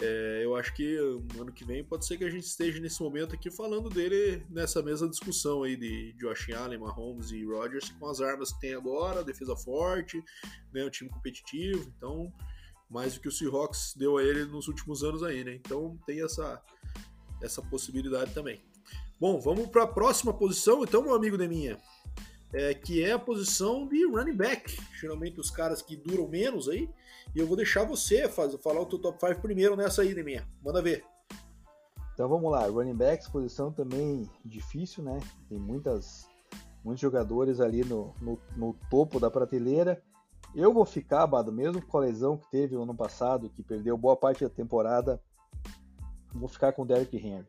[0.00, 0.96] É, eu acho que
[1.38, 4.82] ano que vem pode ser que a gente esteja nesse momento aqui falando dele nessa
[4.82, 9.22] mesma discussão aí de Josh Allen, Mahomes e Rodgers com as armas que tem agora,
[9.22, 10.20] defesa forte,
[10.72, 11.92] né, um time competitivo.
[11.96, 12.32] Então,
[12.90, 15.54] mais do que o Seahawks deu a ele nos últimos anos aí, né?
[15.54, 16.60] Então tem essa,
[17.40, 18.60] essa possibilidade também.
[19.20, 21.78] Bom, vamos para a próxima posição, então, meu amigo Deminha,
[22.54, 24.78] é, que é a posição de running back.
[24.98, 26.88] Geralmente os caras que duram menos aí.
[27.34, 30.48] E eu vou deixar você fazer, falar o teu top 5 primeiro nessa aí, Deminha.
[30.64, 31.04] Manda ver.
[32.14, 35.18] Então vamos lá, running backs, posição também difícil, né?
[35.48, 36.28] Tem muitas,
[36.84, 40.00] muitos jogadores ali no, no, no topo da prateleira.
[40.54, 43.98] Eu vou ficar, Bado, mesmo com a lesão que teve no ano passado, que perdeu
[43.98, 45.20] boa parte da temporada,
[46.32, 47.44] vou ficar com o Derrick Henry.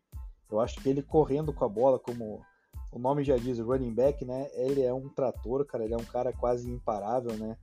[0.49, 2.43] Eu acho que ele correndo com a bola, como
[2.95, 4.47] o nome já diz, running back, né?
[4.53, 7.57] Ele é um trator, cara, ele é um cara quase imparável, né?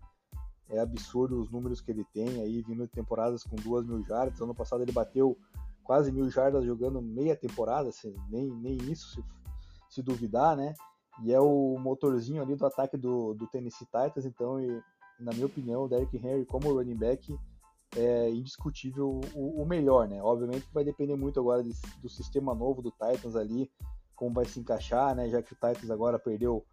[0.68, 4.42] É absurdo os números que ele tem aí, vindo de temporadas com duas mil jardas.
[4.42, 5.34] Ano passado ele bateu
[5.82, 9.24] quase mil jardas jogando meia temporada, assim, nem, nem isso se,
[9.88, 10.74] se duvidar, né?
[11.22, 14.82] E é o motorzinho ali do ataque do, do Tennessee Titans, então, e,
[15.18, 17.34] na minha opinião, o Derrick Henry como running back
[17.96, 20.22] é indiscutível o, o melhor, né?
[20.22, 23.70] Obviamente que vai depender muito agora de, do sistema novo do Titans ali,
[24.22, 25.28] como vai se encaixar, né?
[25.28, 26.64] Já que o Titans agora perdeu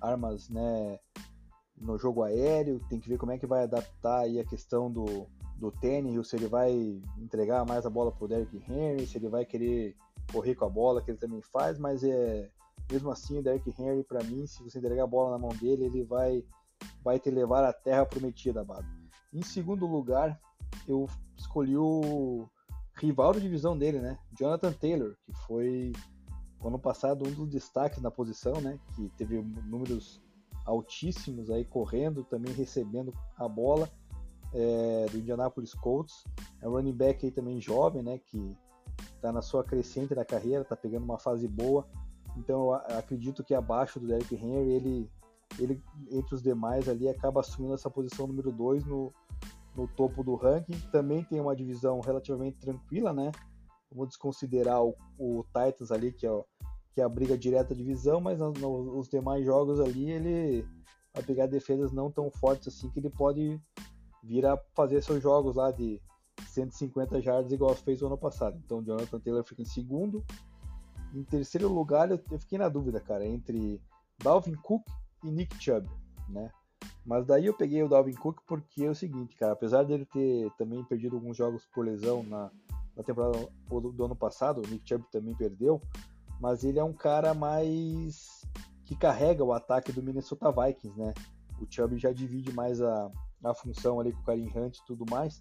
[0.00, 1.00] armas, né?
[1.76, 5.26] No jogo aéreo, tem que ver como é que vai adaptar aí a questão do,
[5.56, 9.44] do Tannehill, se ele vai entregar mais a bola pro Derrick Henry, se ele vai
[9.44, 9.96] querer
[10.30, 12.48] correr com a bola, que ele também faz, mas é
[12.88, 15.86] mesmo assim o Derrick Henry, para mim, se você entregar a bola na mão dele,
[15.86, 16.44] ele vai
[17.02, 18.86] vai te levar à terra prometida, Abado.
[19.32, 20.40] Em segundo lugar,
[20.86, 22.48] eu escolhi o
[22.94, 24.16] rival de divisão dele, né?
[24.38, 25.92] Jonathan Taylor, que foi
[26.68, 28.78] ano passado um dos destaques na posição, né?
[28.94, 30.20] Que teve números
[30.64, 33.90] altíssimos aí correndo, também recebendo a bola
[34.54, 36.24] é, do Indianapolis Colts.
[36.60, 38.18] É um running back aí também jovem, né?
[38.18, 38.56] Que
[39.14, 41.86] está na sua crescente da carreira, está pegando uma fase boa.
[42.36, 45.10] Então eu acredito que abaixo do Derrick Henry, ele,
[45.58, 49.12] ele entre os demais ali acaba assumindo essa posição número 2 no,
[49.76, 50.78] no topo do ranking.
[50.90, 53.32] Também tem uma divisão relativamente tranquila, né?
[53.92, 56.44] Vamos desconsiderar o, o Titans ali, que é,
[56.94, 60.66] que é a briga direta da divisão, mas nos os demais jogos ali ele
[61.14, 63.60] vai pegar defesas não tão fortes assim que ele pode
[64.22, 66.00] vir a fazer seus jogos lá de
[66.48, 68.60] 150 jardas igual fez o ano passado.
[68.64, 70.24] Então o Jonathan Taylor fica em segundo.
[71.14, 73.80] Em terceiro lugar, eu fiquei na dúvida, cara, entre
[74.22, 74.82] Dalvin Cook
[75.22, 75.86] e Nick Chubb,
[76.28, 76.50] né?
[77.04, 80.50] Mas daí eu peguei o Dalvin Cook porque é o seguinte, cara, apesar dele ter
[80.56, 82.50] também perdido alguns jogos por lesão na,
[82.96, 85.80] na temporada do, ano passado, o Nick Chubb também perdeu,
[86.40, 88.42] mas ele é um cara mais
[88.84, 91.14] que carrega o ataque do Minnesota Vikings, né?
[91.60, 93.10] O Chubb já divide mais a,
[93.44, 95.40] a função ali com o Karim Hunt e tudo mais.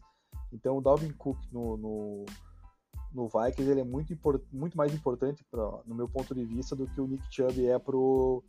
[0.54, 2.26] Então o Dalvin Cook no, no,
[3.14, 4.16] no Vikings ele é muito,
[4.52, 7.78] muito mais importante, pra, no meu ponto de vista, do que o Nick Chubb é
[7.80, 8.44] pro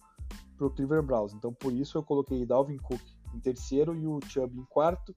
[0.56, 1.34] para o Cleveland Browns.
[1.34, 3.00] Então, por isso eu coloquei Dalvin Cook
[3.34, 5.14] em terceiro e o Chubb em quarto.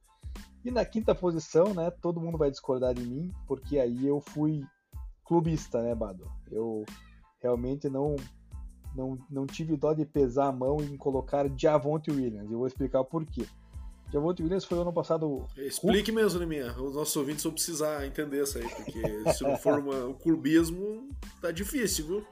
[0.63, 4.63] E na quinta posição, né, todo mundo vai discordar de mim, porque aí eu fui
[5.23, 6.29] clubista, né, Bado?
[6.51, 6.83] Eu
[7.39, 8.15] realmente não
[8.95, 12.49] não, não tive dó de pesar a mão em colocar Javonte Williams.
[12.49, 13.45] Eu vou explicar o porquê.
[14.11, 15.45] Javonte Williams foi ano passado.
[15.57, 16.71] Explique mesmo, Neminha.
[16.79, 21.09] Os nossos ouvintes vão precisar entender isso aí, porque se não for uma, o clubismo,
[21.41, 22.27] tá difícil, viu?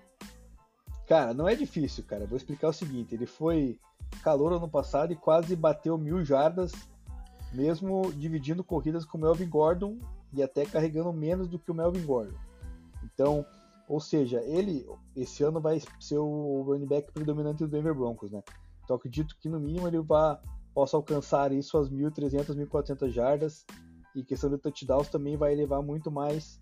[1.08, 2.26] Cara, não é difícil, cara.
[2.26, 3.80] Vou explicar o seguinte: ele foi
[4.22, 6.72] calor ano passado e quase bateu mil jardas,
[7.52, 9.98] mesmo dividindo corridas com o Melvin Gordon
[10.34, 12.38] e até carregando menos do que o Melvin Gordon.
[13.04, 13.46] Então,
[13.88, 18.42] ou seja, ele esse ano vai ser o running back predominante do Denver Broncos, né?
[18.84, 20.38] Então acredito que no mínimo ele vai,
[20.74, 23.66] possa alcançar isso às 1.300, 1.400 jardas
[24.16, 26.60] e questão de touchdowns também vai elevar muito mais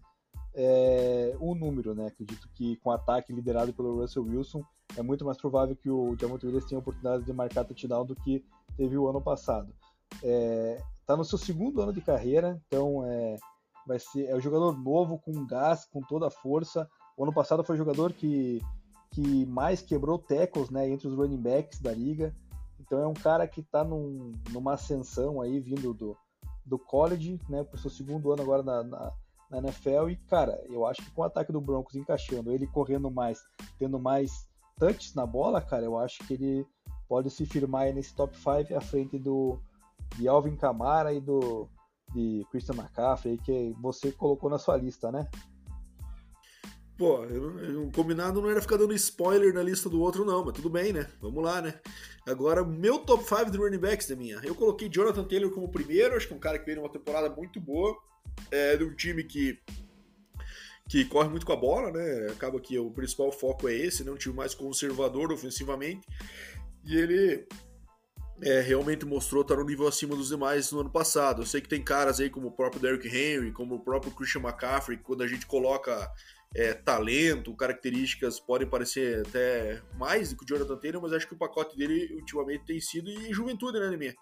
[0.53, 2.07] é, o número, né?
[2.07, 4.63] Acredito que com o ataque liderado pelo Russell Wilson,
[4.97, 8.15] é muito mais provável que o Jamal Williams tenha a oportunidade de marcar touchdown do
[8.15, 8.43] que
[8.75, 9.73] teve o ano passado.
[10.23, 13.37] É, tá no seu segundo ano de carreira, então é,
[13.87, 16.89] vai ser é um jogador novo com gás, com toda a força.
[17.17, 18.61] O ano passado foi o jogador que,
[19.11, 22.35] que mais quebrou tackles, né, entre os running backs da liga.
[22.79, 26.17] Então é um cara que está num, numa ascensão aí vindo do,
[26.65, 29.13] do college, né, para seu segundo ano agora na, na
[29.51, 30.09] na NFL.
[30.09, 33.39] E, cara, eu acho que com o ataque do Broncos encaixando, ele correndo mais,
[33.77, 34.47] tendo mais
[34.79, 36.65] touches na bola, cara, eu acho que ele
[37.07, 39.59] pode se firmar nesse top 5 à frente do
[40.17, 41.69] de Alvin Kamara e do
[42.13, 45.29] de Christian McCaffrey, que você colocou na sua lista, né?
[46.97, 50.69] Pô, o combinado não era ficar dando spoiler na lista do outro, não, mas tudo
[50.69, 51.07] bem, né?
[51.21, 51.79] Vamos lá, né?
[52.27, 54.41] Agora, meu top 5 de running backs da minha.
[54.43, 57.29] Eu coloquei Jonathan Taylor como primeiro, acho que é um cara que veio numa temporada
[57.29, 57.97] muito boa
[58.51, 59.59] é, de um time que
[60.89, 62.27] que corre muito com a bola, né?
[62.31, 64.11] Acaba que o principal foco é esse, né?
[64.11, 66.05] Um time mais conservador ofensivamente.
[66.83, 67.47] E ele
[68.43, 71.43] é, realmente mostrou estar no nível acima dos demais no ano passado.
[71.43, 74.41] Eu sei que tem caras aí como o próprio Derrick Henry, como o próprio Christian
[74.41, 76.11] McCaffrey, que quando a gente coloca
[76.53, 81.33] é, talento, características podem parecer até mais do que o Jonathan Taylor, mas acho que
[81.33, 84.15] o pacote dele ultimamente tem sido e juventude, né, minha?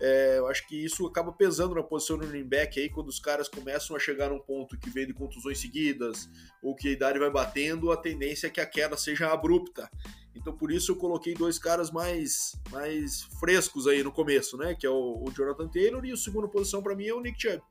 [0.00, 3.18] É, eu acho que isso acaba pesando na posição do running back aí, quando os
[3.18, 6.28] caras começam a chegar num ponto que vem de contusões seguidas,
[6.62, 9.90] ou que a idade vai batendo, a tendência é que a queda seja abrupta.
[10.34, 14.74] Então por isso eu coloquei dois caras mais, mais frescos aí no começo, né?
[14.74, 17.40] Que é o, o Jonathan Taylor e a segunda posição para mim é o Nick
[17.40, 17.62] Chubb.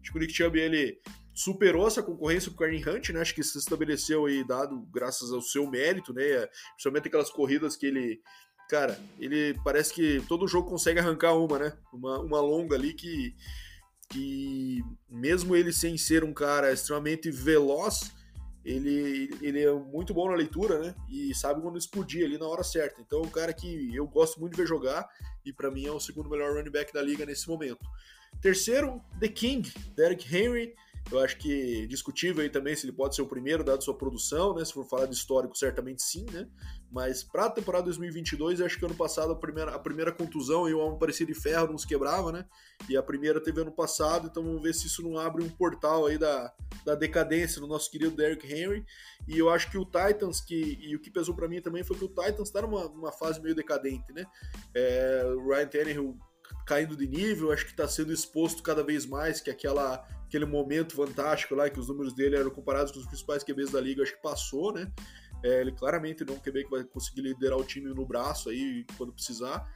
[0.00, 0.98] Acho que o Nick Chubb ele
[1.34, 3.20] superou essa concorrência com o Karen Hunt, né?
[3.20, 6.46] Acho que se estabeleceu aí dado graças ao seu mérito, né?
[6.72, 8.20] Principalmente aquelas corridas que ele
[8.68, 11.72] cara, ele parece que todo jogo consegue arrancar uma, né?
[11.92, 13.34] Uma, uma longa ali que,
[14.10, 18.12] que, mesmo ele sem ser um cara extremamente veloz,
[18.64, 20.94] ele, ele é muito bom na leitura, né?
[21.08, 23.00] E sabe quando explodir ali na hora certa.
[23.00, 25.06] Então é um cara que eu gosto muito de ver jogar
[25.44, 27.84] e para mim é o segundo melhor running back da liga nesse momento.
[28.40, 30.74] Terceiro, The King, Derek Henry.
[31.10, 34.54] Eu acho que discutível aí também se ele pode ser o primeiro, dado sua produção,
[34.54, 34.64] né?
[34.64, 36.48] Se for falar de histórico, certamente sim, né?
[36.90, 40.72] Mas para a temporada 2022, acho que ano passado a primeira, a primeira contusão e
[40.72, 42.46] o homem parecia de ferro não se quebrava, né?
[42.88, 46.06] E a primeira teve ano passado, então vamos ver se isso não abre um portal
[46.06, 46.52] aí da,
[46.84, 48.84] da decadência no nosso querido Derrick Henry.
[49.28, 51.98] E eu acho que o Titans, que, e o que pesou para mim também foi
[51.98, 54.24] que o Titans está numa, numa fase meio decadente, né?
[54.74, 56.18] É, o Ryan Tannehill
[56.66, 60.94] caindo de nível, acho que está sendo exposto cada vez mais, que aquela, aquele momento
[60.94, 64.14] fantástico lá, que os números dele eram comparados com os principais QBs da liga, acho
[64.16, 64.90] que passou, né?
[65.42, 68.48] É, ele claramente não é um QB que vai conseguir liderar o time no braço
[68.48, 69.70] aí quando precisar.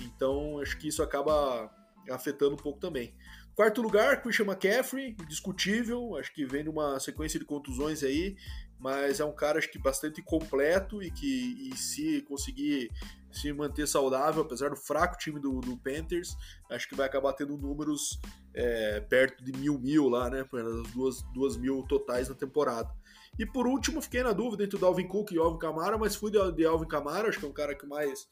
[0.00, 1.70] Então, acho que isso acaba
[2.10, 3.14] afetando um pouco também.
[3.54, 8.34] Quarto lugar, Christian McCaffrey, discutível, acho que vem numa sequência de contusões aí,
[8.82, 12.90] mas é um cara acho que bastante completo e que e se conseguir
[13.30, 16.36] se manter saudável, apesar do fraco time do, do Panthers,
[16.68, 18.20] acho que vai acabar tendo números
[18.52, 20.44] é, perto de mil mil lá, né?
[20.52, 22.92] As duas, duas mil totais na temporada.
[23.38, 26.16] E por último, fiquei na dúvida entre o Dalvin Cook e o Alvin Kamara, mas
[26.16, 28.28] fui de, de Alvin Kamara, acho que é um cara que mais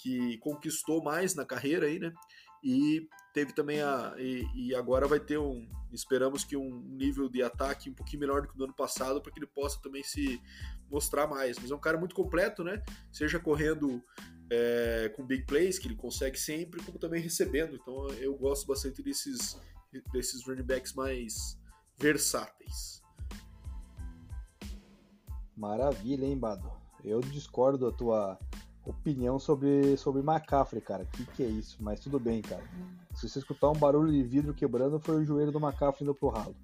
[0.00, 2.12] que conquistou mais na carreira aí, né?
[2.62, 3.08] E
[3.38, 4.14] teve também a.
[4.18, 5.68] E, e, agora vai ter um.
[5.92, 9.32] Esperamos que um nível de ataque um pouquinho melhor do que no ano passado, para
[9.32, 10.42] que ele possa também se
[10.90, 11.56] mostrar mais.
[11.58, 12.82] Mas é um cara muito completo, né?
[13.12, 14.02] Seja correndo
[14.50, 17.76] é, com big plays, que ele consegue sempre, como também recebendo.
[17.76, 19.56] Então eu gosto bastante desses,
[20.12, 21.58] desses running backs mais
[21.96, 23.00] versáteis.
[25.56, 26.70] Maravilha, hein, Bado?
[27.04, 28.38] Eu discordo da tua
[28.84, 31.06] opinião sobre, sobre McCaffrey, cara.
[31.06, 31.78] Que que é isso?
[31.80, 32.64] Mas tudo bem, cara.
[33.18, 36.28] Se você escutar um barulho de vidro quebrando, foi o joelho do McCaffrey indo pro
[36.28, 36.54] ralo.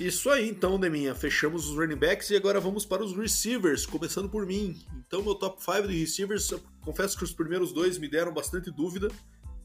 [0.00, 1.14] Isso aí, então, Deminha.
[1.14, 4.80] Fechamos os running backs e agora vamos para os receivers, começando por mim.
[5.06, 6.48] Então, meu top 5 de receivers,
[6.80, 9.08] confesso que os primeiros dois me deram bastante dúvida,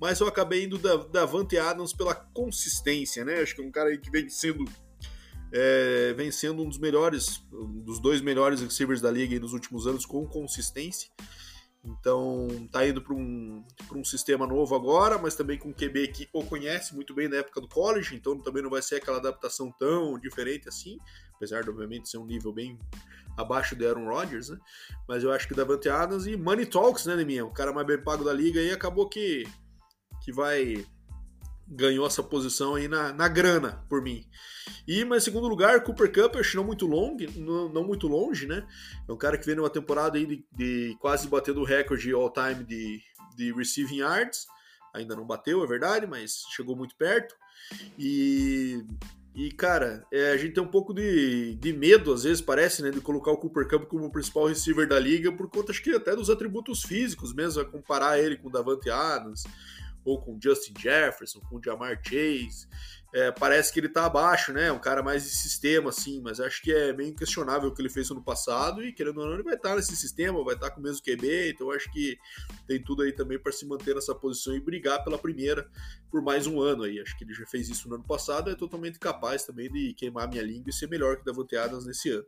[0.01, 3.39] mas eu acabei indo da Davante Adams pela consistência, né?
[3.39, 4.65] Acho que é um cara aí que vem sendo
[5.53, 9.87] é, vem sendo um dos melhores, um dos dois melhores receivers da liga nos últimos
[9.87, 11.09] anos com consistência.
[11.85, 13.63] Então tá indo para um,
[13.93, 17.37] um sistema novo agora, mas também com um QB que o conhece muito bem na
[17.37, 20.97] época do college, então também não vai ser aquela adaptação tão diferente assim,
[21.35, 22.79] apesar de obviamente ser um nível bem
[23.37, 24.57] abaixo do Aaron Rodgers, né?
[25.07, 27.45] Mas eu acho que Davante Adams e Money Talks, né, Neminha?
[27.45, 29.43] O cara mais bem pago da liga aí acabou que,
[30.23, 30.85] que vai
[31.75, 34.25] ganhou essa posição aí na, na grana por mim.
[34.87, 38.47] E, mas em segundo lugar, Cooper Cup, acho não muito longe, não, não, muito longe,
[38.47, 38.65] né?
[39.07, 42.63] É um cara que vem numa temporada aí de, de quase batendo o recorde all-time
[42.63, 43.01] de,
[43.35, 44.45] de receiving yards.
[44.93, 47.35] Ainda não bateu, é verdade, mas chegou muito perto.
[47.97, 48.83] E,
[49.33, 52.91] e cara, é, a gente tem um pouco de, de medo, às vezes, parece, né,
[52.91, 55.91] de colocar o Cooper Cup como o principal receiver da liga, por conta, acho que
[55.91, 59.43] até dos atributos físicos mesmo, a comparar ele com o Davante Adams
[60.05, 62.67] ou com Justin Jefferson, com Jamar Chase.
[63.13, 64.71] É, parece que ele tá abaixo, né?
[64.71, 67.89] Um cara mais de sistema, assim, mas acho que é meio questionável o que ele
[67.89, 70.79] fez no passado e, querendo ou não, ele vai estar nesse sistema, vai estar com
[70.79, 72.17] o mesmo QB, então acho que
[72.67, 75.69] tem tudo aí também para se manter nessa posição e brigar pela primeira
[76.09, 76.99] por mais um ano aí.
[76.99, 80.27] Acho que ele já fez isso no ano passado, é totalmente capaz também de queimar
[80.27, 82.25] minha língua e ser melhor que Davante Adams nesse ano.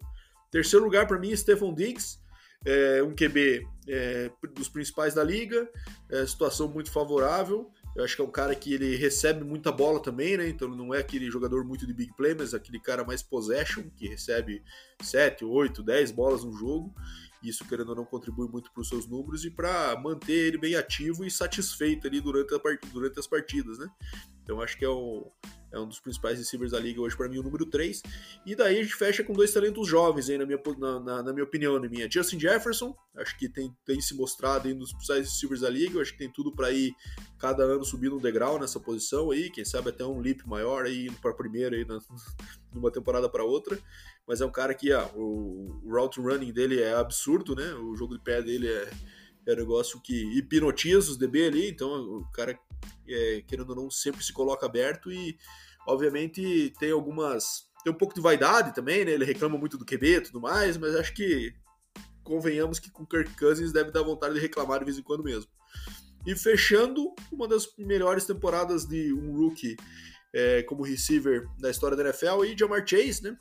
[0.52, 2.20] Terceiro lugar para mim, Stephon Diggs
[2.66, 5.70] é, um QB é, dos principais da liga,
[6.10, 7.72] é, situação muito favorável.
[7.96, 10.50] Eu acho que é um cara que ele recebe muita bola também, né?
[10.50, 14.08] Então não é aquele jogador muito de big play, mas aquele cara mais possession, que
[14.08, 14.62] recebe
[15.02, 16.94] 7, 8, 10 bolas no jogo.
[17.42, 20.76] Isso, querendo ou não, contribui muito para os seus números e para manter ele bem
[20.76, 22.60] ativo e satisfeito ali durante, a,
[22.92, 23.88] durante as partidas, né?
[24.44, 25.32] Então acho que é o,
[25.72, 28.02] é um dos principais receivers da liga hoje para mim, o número 3.
[28.46, 31.34] E daí a gente fecha com dois talentos jovens aí, na minha, na, na, na,
[31.34, 32.10] minha opinião, na minha.
[32.10, 35.98] Justin Jefferson, acho que tem, tem se mostrado aí um dos principais receivers da liga,
[35.98, 36.94] eu acho que tem tudo para ir
[37.38, 41.08] cada ano subindo um degrau nessa posição aí, quem sabe até um leap maior aí
[41.08, 42.00] indo para primeira aí na,
[42.74, 43.78] numa temporada para outra.
[44.28, 47.74] Mas é um cara que ah, o, o route running dele é absurdo, né?
[47.76, 48.90] O jogo de pé dele é,
[49.48, 52.58] é um negócio que hipnotiza os DB ali, então o cara,
[53.08, 55.38] é, querendo ou não, sempre se coloca aberto e
[55.86, 57.70] Obviamente tem algumas.
[57.84, 59.12] Tem um pouco de vaidade também, né?
[59.12, 61.54] Ele reclama muito do QB e tudo mais, mas acho que
[62.24, 65.52] convenhamos que com Kirk Cousins deve dar vontade de reclamar de vez em quando mesmo.
[66.26, 69.76] E fechando uma das melhores temporadas de um rookie
[70.34, 73.38] é, como receiver da história da NFL, e Jamar Chase, né?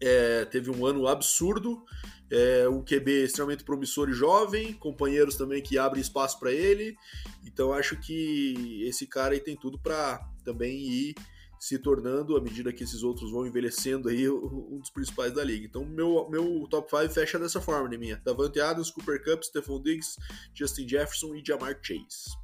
[0.00, 1.84] é, teve um ano absurdo,
[2.30, 6.96] é um QB extremamente promissor e jovem, companheiros também que abrem espaço para ele.
[7.44, 11.14] Então acho que esse cara aí tem tudo para também ir
[11.58, 15.66] se tornando, à medida que esses outros vão envelhecendo aí, um dos principais da liga.
[15.66, 18.20] Então meu, meu top 5 fecha dessa forma, né, minha?
[18.24, 20.16] Davante Adams, Cooper Cup, Stephon Diggs,
[20.54, 22.36] Justin Jefferson e Jamar Chase.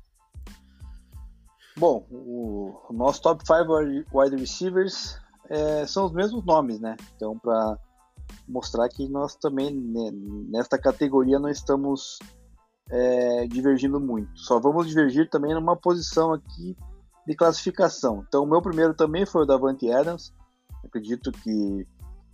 [1.76, 5.18] Bom, o nosso top 5 wide receivers
[5.50, 6.96] é, são os mesmos nomes, né?
[7.16, 7.78] Então, para
[8.48, 10.10] mostrar que nós também, né,
[10.48, 12.18] nesta categoria, não estamos
[12.90, 14.30] é, divergindo muito.
[14.38, 16.76] Só vamos divergir também numa posição aqui
[17.26, 18.24] de classificação.
[18.26, 20.32] Então, o meu primeiro também foi o Davante Adams.
[20.84, 21.86] Acredito que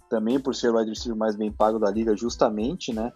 [0.09, 3.13] também por ser o wide receiver mais bem pago da liga, justamente, né?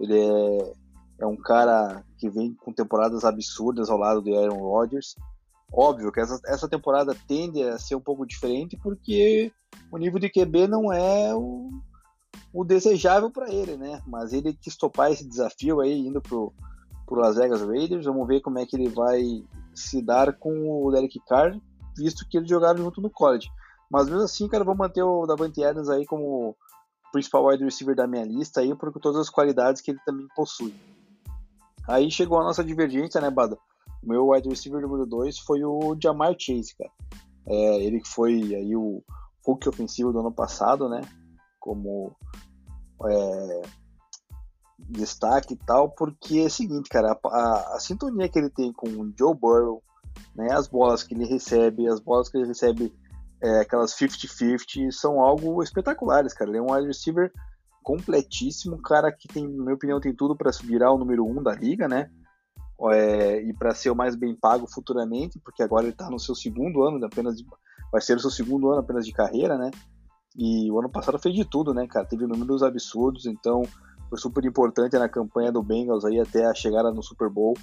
[0.00, 0.72] Ele é,
[1.20, 5.14] é um cara que vem com temporadas absurdas ao lado de Aaron Rodgers.
[5.70, 9.52] Óbvio que essa, essa temporada tende a ser um pouco diferente porque
[9.92, 11.68] o nível de QB não é o,
[12.58, 14.02] o desejável para ele, né?
[14.04, 16.52] Mas ele quis topar esse desafio aí, indo pro,
[17.06, 18.04] pro Las Vegas Raiders.
[18.04, 19.22] Vamos ver como é que ele vai
[19.72, 21.56] se dar com o Derek Carr,
[21.96, 23.48] visto que eles jogaram junto no college.
[23.88, 26.56] Mas mesmo assim, cara, vou manter o Davante Adams aí como
[27.12, 30.74] principal wide receiver da minha lista aí, porque todas as qualidades que ele também possui.
[31.86, 33.56] Aí chegou a nossa divergência, né, Bada?
[34.02, 36.90] O meu wide receiver número 2 foi o Jamar Chase, cara.
[37.46, 39.00] É, ele que foi aí o
[39.46, 41.02] Hulk ofensivo do ano passado, né?
[41.60, 42.16] Como
[43.06, 43.62] é,
[44.78, 48.72] destaque e tal, porque é o seguinte, cara, a, a, a, sintonia que ele tem
[48.72, 49.82] com o Joe Burrow,
[50.34, 52.94] né, as bolas que ele recebe, as bolas que ele recebe,
[53.42, 56.50] é, aquelas 50-50, são algo espetaculares, cara.
[56.50, 57.32] Ele é um wide receiver
[57.82, 61.54] completíssimo, cara que tem, na minha opinião, tem tudo para virar o número um da
[61.54, 62.10] liga, né?
[62.92, 66.34] É, e para ser o mais bem pago futuramente, porque agora ele está no seu
[66.34, 67.44] segundo ano, apenas de,
[67.90, 69.70] vai ser o seu segundo ano apenas de carreira, né?
[70.36, 72.06] E o ano passado fez de tudo, né, cara?
[72.06, 73.62] Teve números absurdos, então
[74.08, 77.54] foi super importante na campanha do Bengals aí até a chegada no Super Bowl.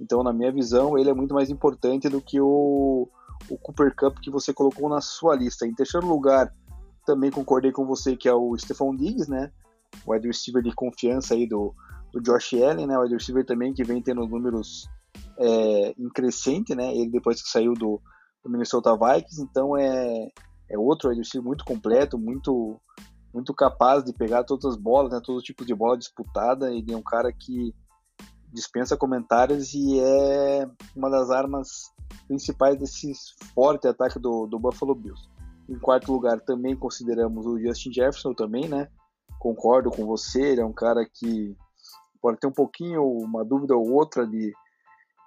[0.00, 3.08] Então, na minha visão, ele é muito mais importante do que o,
[3.48, 5.66] o Cooper Cup que você colocou na sua lista.
[5.66, 6.52] Em terceiro lugar,
[7.06, 9.50] também concordei com você que é o Stephon Diggs, né?
[10.04, 11.74] O wide receiver de confiança aí do,
[12.12, 12.98] do Josh Allen, né?
[12.98, 14.88] O wide receiver também que vem tendo números
[15.38, 16.94] é, em crescente, né?
[16.94, 18.00] Ele depois que saiu do,
[18.42, 20.28] do Minnesota Vikings, então é,
[20.72, 22.80] é outro wide receiver muito completo, muito
[23.32, 25.20] muito capaz de pegar todas as bolas, né?
[25.24, 26.70] Todo tipo de bola disputada.
[26.70, 27.74] Ele é um cara que
[28.52, 31.90] dispensa comentários e é uma das armas
[32.28, 33.12] principais desse
[33.54, 35.30] forte ataque do, do Buffalo Bills.
[35.68, 38.88] Em quarto lugar, também consideramos o Justin Jefferson também, né?
[39.38, 41.56] Concordo com você, ele é um cara que
[42.20, 44.52] pode ter um pouquinho, uma dúvida ou outra de,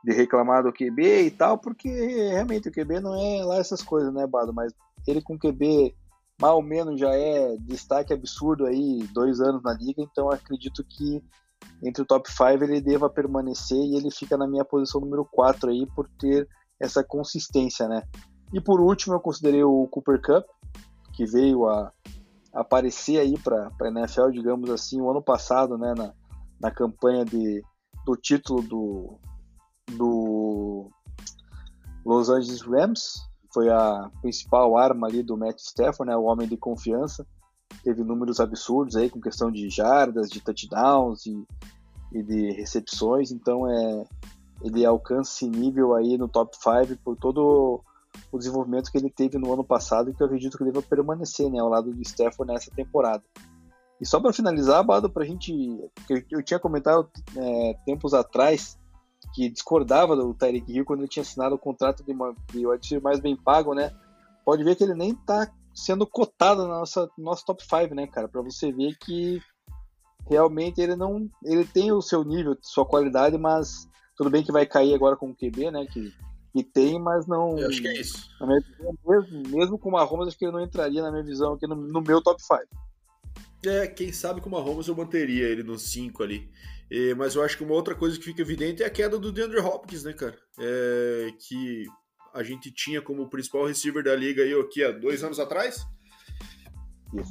[0.03, 4.13] de reclamar do QB e tal, porque realmente o QB não é lá essas coisas,
[4.13, 4.53] né, Bado?
[4.53, 4.71] Mas
[5.07, 5.95] ele com QB
[6.39, 11.23] mal ou menos já é destaque absurdo aí, dois anos na liga, então acredito que
[11.83, 15.69] entre o top 5 ele deva permanecer e ele fica na minha posição número 4
[15.69, 16.47] aí por ter
[16.79, 18.03] essa consistência, né?
[18.53, 20.45] E por último eu considerei o Cooper Cup,
[21.13, 21.91] que veio a,
[22.53, 26.13] aparecer aí para a NFL, digamos assim, o ano passado, né, na,
[26.59, 27.63] na campanha de,
[28.05, 29.19] do título do,
[29.91, 30.89] do
[32.05, 33.19] Los Angeles Rams.
[33.55, 37.25] Foi a principal arma ali do Matt Stafford, né, o homem de confiança.
[37.85, 41.41] Teve números absurdos aí com questão de jardas, de touchdowns e,
[42.11, 43.31] e de recepções.
[43.31, 44.03] Então é
[44.61, 47.81] ele alcança esse nível aí no top 5 por todo
[48.29, 51.49] o desenvolvimento que ele teve no ano passado e que eu acredito que deva permanecer
[51.49, 53.23] né, ao lado do Stafford nessa temporada.
[54.01, 55.53] E só para finalizar, Bado, para a gente.
[56.29, 58.77] Eu tinha comentado é, tempos atrás
[59.35, 62.33] que discordava do Tyreek Hill quando ele tinha assinado o contrato de, uma,
[62.79, 63.91] de mais bem pago, né?
[64.45, 68.07] Pode ver que ele nem está sendo cotado na nossa no nosso top 5, né,
[68.07, 68.29] cara?
[68.29, 69.41] Para você ver que
[70.29, 71.29] realmente ele não.
[71.43, 75.29] Ele tem o seu nível, sua qualidade, mas tudo bem que vai cair agora com
[75.29, 75.85] o QB, né?
[75.85, 76.13] Que,
[76.53, 77.57] que tem, mas não.
[77.57, 78.29] Eu acho que é isso.
[78.39, 81.67] Visão, mesmo, mesmo com o Mahomes, acho que ele não entraria na minha visão aqui
[81.67, 82.63] no, no meu top 5.
[83.65, 86.49] É, quem sabe com o Mahomes eu manteria ele no 5 ali.
[86.89, 89.31] É, mas eu acho que uma outra coisa que fica evidente é a queda do
[89.31, 90.37] DeAndre Hopkins, né, cara?
[90.59, 91.85] É, que
[92.33, 95.85] a gente tinha como principal receiver da liga aí aqui há dois anos atrás.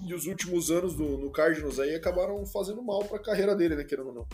[0.07, 3.77] E os últimos anos do, no Cardinals aí acabaram fazendo mal para a carreira dele,
[3.77, 4.29] né, querendo ou não.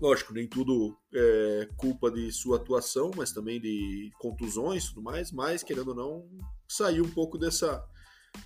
[0.00, 5.30] Lógico, nem tudo é culpa de sua atuação, mas também de contusões e tudo mais,
[5.30, 6.28] mas querendo ou não,
[6.68, 7.82] saiu um pouco dessa,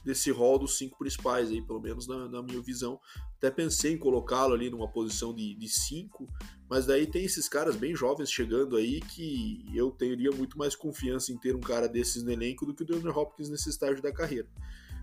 [0.05, 3.01] desse rol dos cinco principais aí, pelo menos na, na minha visão.
[3.36, 6.28] Até pensei em colocá-lo ali numa posição de, de cinco,
[6.68, 11.32] mas daí tem esses caras bem jovens chegando aí que eu teria muito mais confiança
[11.32, 14.12] em ter um cara desses no elenco do que o DeAndre Hopkins nesse estágio da
[14.12, 14.49] carreira.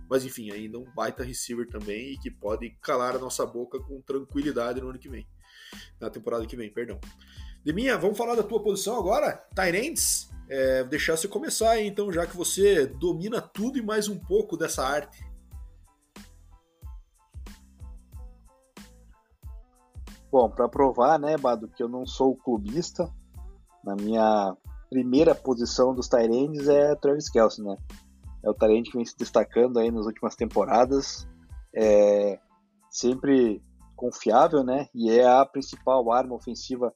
[0.09, 4.01] Mas enfim, ainda um baita receiver também e que pode calar a nossa boca com
[4.01, 5.27] tranquilidade no ano que vem.
[5.99, 6.99] Na temporada que vem, perdão.
[7.63, 9.43] Deminha, vamos falar da tua posição agora?
[9.55, 10.29] Tyrants?
[10.47, 14.85] É, deixar você começar então, já que você domina tudo e mais um pouco dessa
[14.85, 15.25] arte.
[20.31, 23.11] Bom, para provar, né, Bado, que eu não sou clubista,
[23.83, 24.55] na minha
[24.89, 27.77] primeira posição dos Tyrands é Travis Kelce, né?
[28.45, 31.27] É o Tyrande que vem se destacando aí nas últimas temporadas,
[31.75, 32.39] é
[32.89, 33.61] sempre
[33.95, 34.87] confiável, né?
[34.93, 36.93] E é a principal arma ofensiva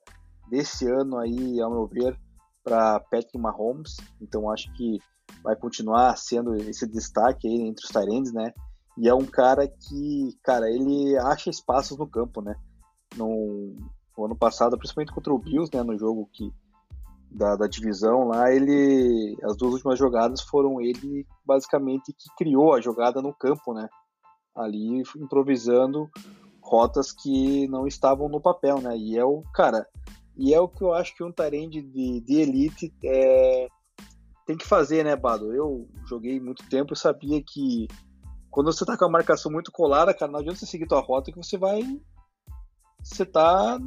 [0.50, 2.18] desse ano aí, ao meu ver,
[2.64, 3.98] para Patrick Mahomes.
[4.22, 5.00] Então acho que
[5.44, 8.54] vai continuar sendo esse destaque aí entre os Tyrands, né?
[8.98, 12.54] E é um cara que, cara, ele acha espaços no campo, né?
[13.16, 13.76] No,
[14.18, 15.82] no ano passado, principalmente contra o Bills, né?
[15.82, 16.52] No jogo que
[17.32, 22.82] da, da, divisão lá, ele as duas últimas jogadas foram ele basicamente que criou a
[22.82, 23.88] jogada no campo, né?
[24.56, 26.10] Ali improvisando
[26.62, 28.98] rotas que não estavam no papel, né?
[28.98, 29.86] E é o cara,
[30.38, 33.68] e é o que eu acho que um Tyrande de, de elite é,
[34.46, 35.54] tem que fazer, né, Bado?
[35.54, 37.88] Eu joguei muito tempo e sabia que
[38.50, 41.32] quando você tá com a marcação muito colada, cara, não adianta você seguir tua rota
[41.32, 41.82] que você vai.
[43.04, 43.80] Você tá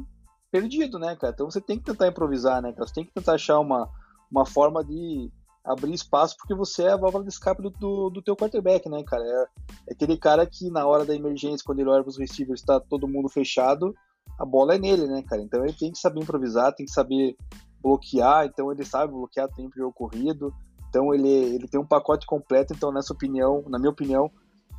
[0.53, 1.33] perdido, né, cara?
[1.33, 2.87] Então você tem que tentar improvisar, né, cara?
[2.87, 3.89] Você tem que tentar achar uma,
[4.29, 5.31] uma forma de
[5.65, 9.03] abrir espaço, porque você é a válvula de escape do, do, do teu quarterback, né,
[9.03, 9.23] cara?
[9.23, 9.47] É,
[9.89, 12.79] é, aquele cara que na hora da emergência, quando ele olha para os receivers, está
[12.79, 13.95] todo mundo fechado,
[14.37, 15.41] a bola é nele, né, cara?
[15.41, 17.35] Então ele tem que saber improvisar, tem que saber
[17.81, 20.53] bloquear, então ele sabe bloquear tempo de ocorrido,
[20.87, 24.29] então ele, ele tem um pacote completo, então nessa opinião, na minha opinião,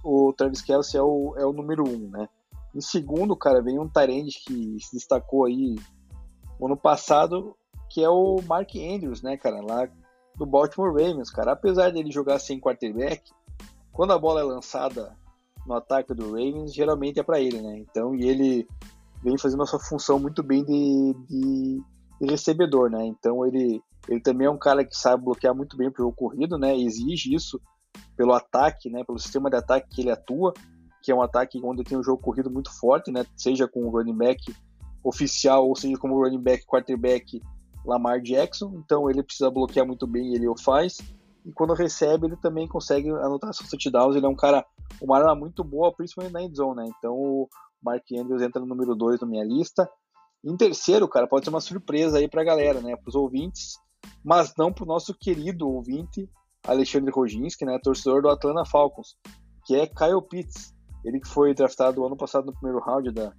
[0.05, 2.29] o Travis Kelce é o, é o número um, né?
[2.75, 5.77] Em segundo, cara, vem um Tyrande que se destacou aí
[6.61, 7.57] ano passado,
[7.89, 9.89] que é o Mark Andrews, né, cara, lá
[10.37, 11.53] do Baltimore Ravens, cara.
[11.53, 13.31] Apesar dele jogar sem quarterback,
[13.93, 15.17] quando a bola é lançada
[15.67, 17.79] no ataque do Ravens, geralmente é para ele, né?
[17.79, 18.67] Então, e ele
[19.23, 21.83] vem fazendo a sua função muito bem de, de,
[22.21, 23.07] de, recebedor, né?
[23.07, 26.59] Então, ele, ele também é um cara que sabe bloquear muito bem o jogo corrido,
[26.59, 26.77] né?
[26.77, 27.61] Exige isso
[28.17, 29.05] pelo ataque, né?
[29.05, 30.53] Pelo sistema de ataque que ele atua
[31.05, 33.27] que é um ataque onde tem um jogo corrido muito forte, né?
[33.37, 34.41] Seja com o running back
[35.05, 37.43] oficial ou seja como running back quarterback
[37.85, 38.73] Lamar Jackson.
[38.83, 40.97] Então ele precisa bloquear muito bem e ele o faz.
[41.45, 44.17] E quando recebe, ele também consegue anotar seus touchdowns.
[44.17, 44.65] Ele é um cara,
[45.01, 46.91] uma arma muito boa, principalmente na endzone, né?
[46.99, 47.49] Então o
[47.83, 49.87] Mark Andrews entra no número 2 na minha lista.
[50.43, 52.97] Em terceiro, cara, pode ser uma surpresa aí pra galera, né?
[52.97, 53.75] Pros ouvintes,
[54.25, 56.29] mas não pro nosso querido ouvinte,
[56.67, 57.79] Alexandre Roginski, né?
[57.83, 59.17] Torcedor do Atlanta Falcons,
[59.67, 60.74] que é Kyle Pitts.
[61.05, 63.33] Ele que foi draftado ano passado no primeiro round da,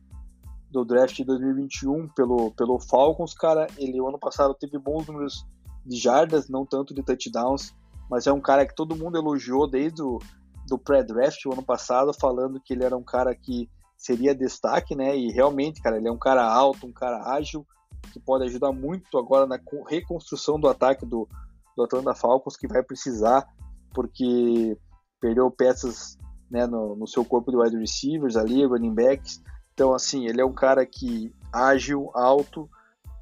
[0.70, 5.45] do draft de 2021 pelo, pelo Falcons, cara, ele ano passado teve bons números
[5.86, 7.74] de jardas, não tanto de touchdowns,
[8.09, 10.20] mas é um cara que todo mundo elogiou desde o
[10.68, 15.16] do pré-draft o ano passado, falando que ele era um cara que seria destaque, né?
[15.16, 17.66] E realmente, cara, ele é um cara alto, um cara ágil,
[18.11, 21.28] que pode ajudar muito agora na reconstrução do ataque do,
[21.76, 23.47] do Atlanta Falcons, que vai precisar,
[23.93, 24.78] porque
[25.20, 26.18] perdeu peças
[26.50, 29.41] né, no, no, seu corpo de wide receivers ali, running backs.
[29.74, 32.70] Então, assim, ele é um cara que ágil, alto,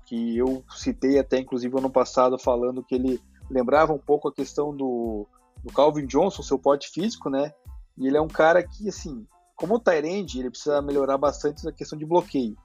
[0.05, 4.75] que eu citei até inclusive ano passado falando que ele lembrava um pouco a questão
[4.75, 5.27] do,
[5.63, 7.53] do Calvin Johnson, seu porte físico, né?
[7.97, 11.71] E ele é um cara que, assim, como o Tyrande, ele precisa melhorar bastante na
[11.71, 12.55] questão de bloqueio.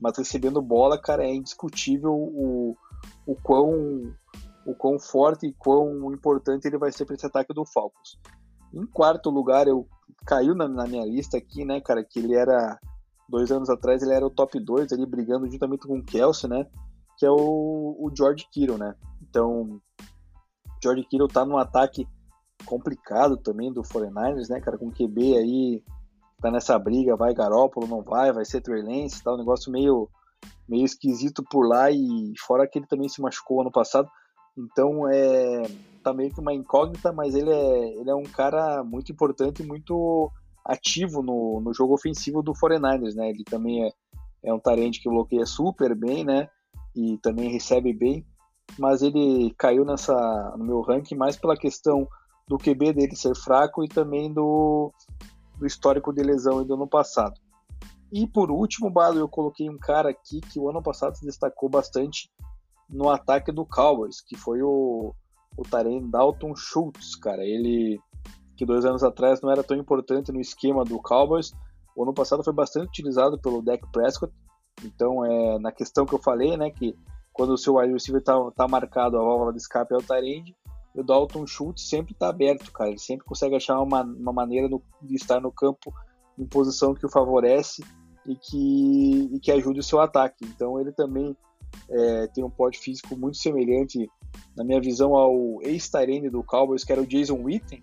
[0.00, 2.76] Mas recebendo bola, cara, é indiscutível o,
[3.26, 4.14] o quão
[4.66, 8.18] o quão forte e quão importante ele vai ser para esse ataque do Falcons.
[8.72, 9.86] Em quarto lugar, eu
[10.26, 12.78] caiu na, na, minha lista aqui, né, cara, que ele era
[13.28, 16.66] dois anos atrás ele era o top 2 ali brigando juntamente com o Kelsey, né,
[17.18, 18.94] que é o, o George Kittle, né.
[19.22, 19.80] Então,
[20.82, 22.06] George Kittle tá num ataque
[22.66, 25.82] complicado também do 49ers, né, cara, com QB aí
[26.40, 30.08] tá nessa briga, vai Garópolo, não vai, vai ser Trey Lance, tá um negócio meio
[30.68, 34.08] meio esquisito por lá e fora que ele também se machucou ano passado.
[34.56, 35.62] Então é
[36.04, 39.66] tá meio que uma incógnita, mas ele é, ele é um cara muito importante e
[39.66, 40.30] muito
[40.64, 43.30] ativo no, no jogo ofensivo do 49ers, né?
[43.30, 43.92] Ele também é,
[44.44, 46.48] é um tarente que bloqueia super bem, né?
[46.94, 48.24] E também recebe bem,
[48.78, 52.06] mas ele caiu nessa no meu ranking mais pela questão
[52.46, 54.92] do QB dele ser fraco e também do,
[55.58, 57.34] do histórico de lesão do ano passado.
[58.12, 61.68] E por último, Bado, eu coloquei um cara aqui que o ano passado se destacou
[61.68, 62.30] bastante
[62.88, 65.14] no ataque do Cowboys, que foi o,
[65.56, 67.44] o Taren Dalton Schultz, cara.
[67.44, 68.00] Ele,
[68.56, 71.52] que dois anos atrás não era tão importante no esquema do Cowboys,
[71.96, 74.32] o ano passado foi bastante utilizado pelo Dak Prescott.
[74.84, 76.96] Então, é, na questão que eu falei, né, que
[77.32, 80.56] quando o seu wide receiver tá, tá marcado, a válvula de escape é o Tyrande,
[80.94, 82.90] o Dalton Schultz sempre está aberto, cara.
[82.90, 85.92] Ele sempre consegue achar uma, uma maneira no, de estar no campo
[86.38, 87.84] em posição que o favorece
[88.26, 90.44] e que, e que ajude o seu ataque.
[90.44, 91.36] Então ele também
[91.88, 94.10] é, tem um porte físico muito semelhante,
[94.56, 97.82] na minha visão, ao ex-Tyrene do Cowboys, que era o Jason Witten,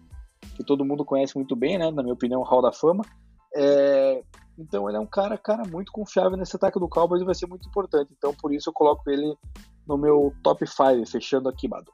[0.56, 1.92] que todo mundo conhece muito bem, né?
[1.92, 3.04] Na minha opinião, Hall da Fama.
[3.56, 4.24] É,
[4.58, 7.48] então ele é um cara, cara muito confiável nesse ataque do Cowboys e vai ser
[7.48, 8.14] muito importante.
[8.18, 9.36] Então por isso eu coloco ele
[9.88, 11.92] no meu top 5, fechando aqui, Bado.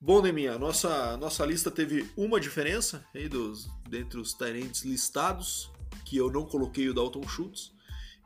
[0.00, 5.72] Bom, Neminha, nossa nossa lista teve uma diferença aí dos dentre os Tyrants listados,
[6.04, 7.73] que eu não coloquei o Dalton Schultz.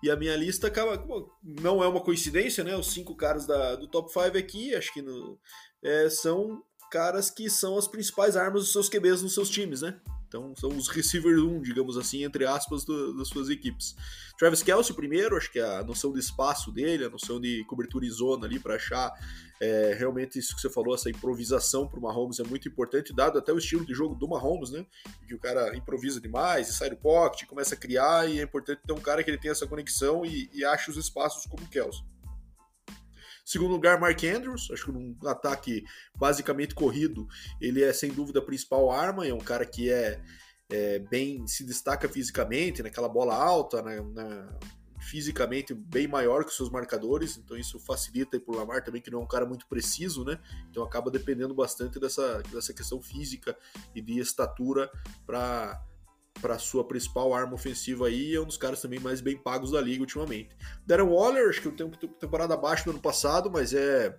[0.03, 1.05] E a minha lista acaba.
[1.43, 2.77] Não é uma coincidência, né?
[2.77, 5.39] Os cinco caras da, do top 5 aqui, acho que no,
[5.83, 10.01] é, são caras que são as principais armas dos seus QBs nos seus times, né?
[10.29, 13.97] Então são os receiver 1, digamos assim, entre aspas, do, das suas equipes.
[14.39, 18.11] Travis Kelsey primeiro, acho que a noção de espaço dele, a noção de cobertura em
[18.11, 19.13] zona ali para achar
[19.61, 23.39] é, realmente isso que você falou, essa improvisação para o Mahomes é muito importante, dado
[23.39, 24.87] até o estilo de jogo do Mahomes, né?
[25.27, 28.83] Que o cara improvisa demais, e sai do pocket, começa a criar, e é importante
[28.87, 31.69] ter um cara que ele tenha essa conexão e, e ache os espaços como o
[31.69, 32.05] Kelsey.
[33.49, 34.71] Segundo lugar, Mark Andrews.
[34.71, 35.83] Acho que num ataque
[36.15, 37.27] basicamente corrido,
[37.59, 39.27] ele é sem dúvida a principal arma.
[39.27, 40.21] É um cara que é,
[40.69, 44.59] é bem se destaca fisicamente, naquela bola alta, na, na,
[45.01, 47.39] fisicamente bem maior que os seus marcadores.
[47.39, 50.39] Então isso facilita aí pro Lamar também, que não é um cara muito preciso, né?
[50.71, 53.57] Então acaba dependendo bastante dessa, dessa questão física
[53.95, 54.91] e de estatura
[55.25, 55.83] para
[56.41, 59.81] para sua principal arma ofensiva aí, é um dos caras também mais bem pagos da
[59.81, 60.57] liga ultimamente.
[60.87, 64.15] Darren Waller, acho que eu tenho temporada abaixo do ano passado, mas é,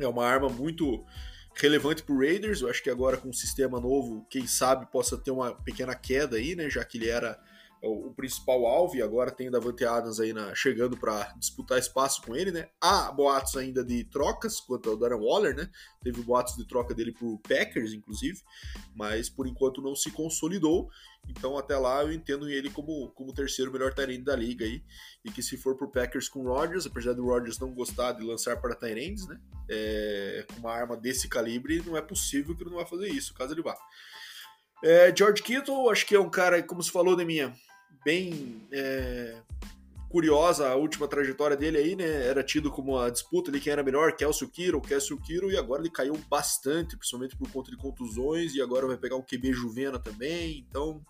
[0.00, 1.04] é uma arma muito
[1.54, 2.60] relevante para o Raiders.
[2.60, 6.36] Eu acho que agora com um sistema novo, quem sabe possa ter uma pequena queda
[6.36, 6.70] aí, né?
[6.70, 7.38] Já que ele era
[7.82, 11.78] o, o principal alvo, e agora tem o Davante Adams aí na, chegando para disputar
[11.78, 12.68] espaço com ele, né?
[12.80, 15.70] Há boatos ainda de trocas quanto ao Darren Waller, né?
[16.02, 18.40] Teve boatos de troca dele pro Packers, inclusive,
[18.94, 20.88] mas por enquanto não se consolidou.
[21.28, 24.82] Então até lá eu entendo ele como, como terceiro melhor Tyrande da liga aí.
[25.24, 28.60] E que se for pro Packers com Rodgers, apesar do Rodgers não gostar de lançar
[28.60, 29.38] para Tyrands, né?
[29.70, 33.34] É, com uma arma desse calibre, não é possível que ele não vai fazer isso,
[33.34, 33.76] caso ele vá.
[34.82, 37.52] É, George Kittle, acho que é um cara, como se falou, de minha
[38.08, 39.36] bem é,
[40.08, 42.26] curiosa a última trajetória dele aí, né?
[42.26, 45.82] Era tido como a disputa de quem era melhor, Kelsey Kiro, Kelsey Kiro, e agora
[45.82, 49.98] ele caiu bastante, principalmente por conta de contusões, e agora vai pegar um QB Juvena
[49.98, 51.04] também, então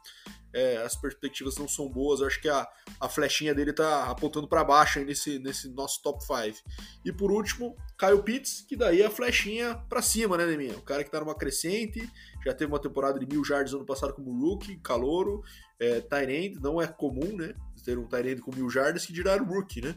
[0.53, 2.21] é, as perspectivas não são boas.
[2.21, 2.67] Eu acho que a,
[3.01, 6.59] a flechinha dele tá apontando para baixo aí nesse, nesse nosso top 5.
[7.05, 10.77] E por último, Kyle Pitts, que daí é a flechinha para cima, né, Neminha?
[10.77, 12.11] O cara que tá numa crescente,
[12.49, 15.43] já teve uma temporada de mil jardas ano passado como rookie, calouro,
[15.79, 17.55] é, Tyrande, não é comum, né?
[17.85, 19.95] Ter um Tyrande com mil jardas que dirá rookie, né?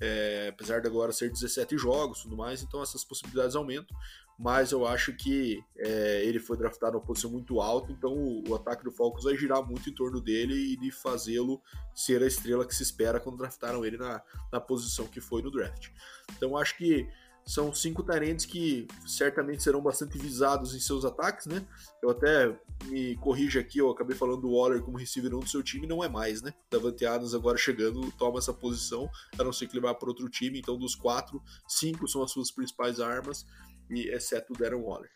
[0.00, 3.96] É, apesar de agora ser 17 jogos e tudo mais, então essas possibilidades aumentam
[4.38, 8.54] mas eu acho que é, ele foi draftado numa posição muito alta, então o, o,
[8.54, 11.60] ataque do Falcons vai girar muito em torno dele e de fazê-lo
[11.92, 14.22] ser a estrela que se espera quando draftaram ele na,
[14.52, 15.88] na posição que foi no draft.
[16.36, 17.08] Então acho que
[17.48, 21.66] são cinco tarentes que certamente serão bastante visados em seus ataques, né?
[22.02, 25.62] Eu até me corrijo aqui, eu acabei falando do Waller como receiver 1 do seu
[25.62, 26.52] time, não é mais, né?
[26.70, 30.58] Davante Adams agora chegando, toma essa posição, a não ser que levar para outro time,
[30.58, 33.46] então dos quatro, cinco são as suas principais armas,
[33.88, 35.10] e exceto o Darren Waller.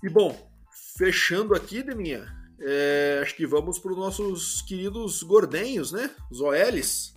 [0.00, 0.48] E bom,
[0.96, 2.24] fechando aqui, Deminha,
[2.60, 6.08] é, acho que vamos para os nossos queridos gordenhos, né?
[6.30, 7.16] Os OLs.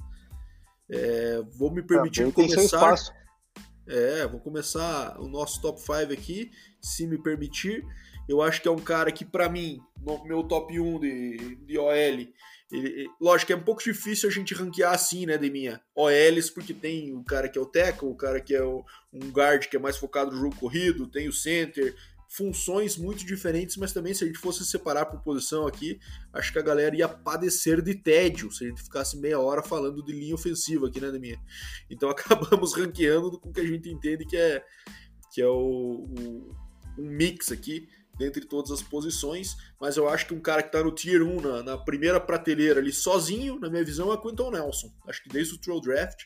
[0.90, 2.96] É, vou me permitir começar.
[3.88, 7.86] É, vou começar o nosso top 5 aqui, se me permitir.
[8.28, 11.78] Eu acho que é um cara que, para mim, no meu top 1 de, de
[11.78, 11.94] OL,
[12.72, 16.74] ele, lógico é um pouco difícil a gente ranquear assim, né, de minha OLs, porque
[16.74, 18.84] tem o cara que é o tackle, o cara que é o,
[19.14, 21.96] um guard que é mais focado no jogo corrido, tem o center,
[22.36, 26.00] funções muito diferentes, mas também se a gente fosse separar por posição aqui,
[26.34, 30.04] acho que a galera ia padecer de tédio se a gente ficasse meia hora falando
[30.04, 31.40] de linha ofensiva aqui, né, minha
[31.90, 34.64] Então acabamos ranqueando com o que a gente entende que é,
[35.34, 36.56] que é o, o
[36.98, 40.82] um mix aqui dentre todas as posições, mas eu acho que um cara que está
[40.82, 44.90] no Tier 1, na, na, primeira prateleira ali, sozinho, na minha visão, é Quinton Nelson.
[45.06, 46.24] Acho que desde o Trail Draft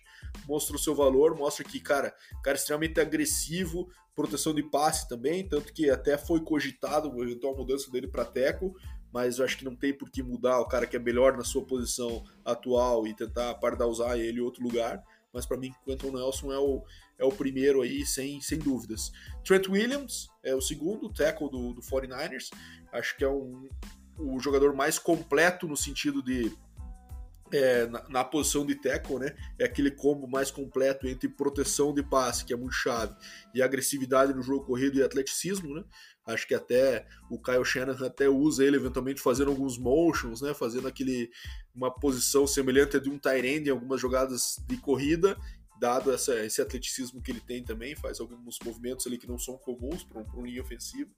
[0.47, 2.13] mostra o seu valor, mostra que, cara,
[2.43, 7.55] cara é extremamente agressivo, proteção de passe também, tanto que até foi cogitado a eventual
[7.55, 8.75] mudança dele para Teco,
[9.11, 11.43] mas eu acho que não tem por que mudar o cara que é melhor na
[11.43, 15.03] sua posição atual e tentar pardar usar ele em outro lugar
[15.33, 16.83] mas para mim Quentin Nelson é o,
[17.17, 19.11] é o primeiro aí, sem, sem dúvidas.
[19.43, 22.49] Trent Williams é o segundo, tackle do, do 49ers,
[22.91, 23.69] acho que é um,
[24.17, 26.51] o jogador mais completo no sentido de
[27.51, 29.35] é, na, na, posição de tackle, né?
[29.57, 33.15] É aquele combo mais completo entre proteção de passe, que é muito chave,
[33.53, 35.83] e agressividade no jogo corrido e atleticismo, né?
[36.25, 40.53] Acho que até o Kyle Shanahan até usa ele eventualmente fazendo alguns motions, né?
[40.53, 41.29] Fazendo aquele
[41.73, 45.37] uma posição semelhante a de um tight end em algumas jogadas de corrida,
[45.79, 49.57] dado essa, esse atleticismo que ele tem também, faz alguns movimentos ali que não são
[49.57, 51.09] comuns para um, um linha ofensiva.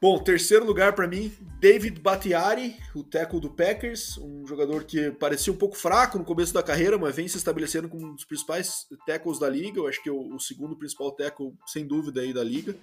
[0.00, 5.52] Bom, terceiro lugar para mim, David Batiari, o tackle do Packers, um jogador que parecia
[5.52, 8.86] um pouco fraco no começo da carreira, mas vem se estabelecendo como um dos principais
[9.04, 9.80] tackles da liga.
[9.80, 12.76] Eu acho que é o, segundo principal tackle, sem dúvida, aí da liga.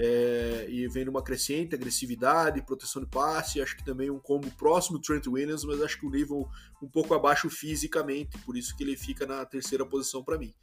[0.00, 3.60] É, e vem numa crescente agressividade, proteção de passe.
[3.60, 6.48] Acho que também um combo próximo do Trent Williams, mas acho que o nível
[6.80, 10.54] um pouco abaixo fisicamente, por isso que ele fica na terceira posição para mim.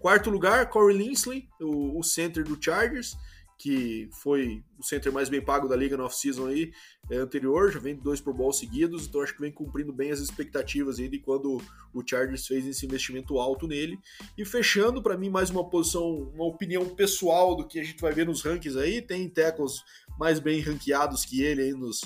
[0.00, 3.16] Quarto lugar, Corey Linsley, o, o center do Chargers
[3.58, 6.72] que foi o center mais bem pago da liga no off-season aí,
[7.10, 10.20] é, anterior, já vem dois Pro Bowl seguidos, então acho que vem cumprindo bem as
[10.20, 11.60] expectativas aí de quando
[11.92, 13.98] o Chargers fez esse investimento alto nele.
[14.36, 18.12] E fechando, para mim, mais uma posição, uma opinião pessoal do que a gente vai
[18.12, 19.82] ver nos rankings aí, tem tackles
[20.18, 22.00] mais bem ranqueados que ele aí nos,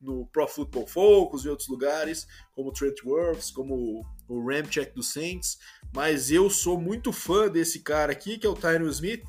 [0.00, 5.02] no Pro Football Focus e outros lugares, como o Trent Wirfs, como o Ramcheck do
[5.02, 5.58] Saints,
[5.94, 9.24] mas eu sou muito fã desse cara aqui, que é o Tyron Smith,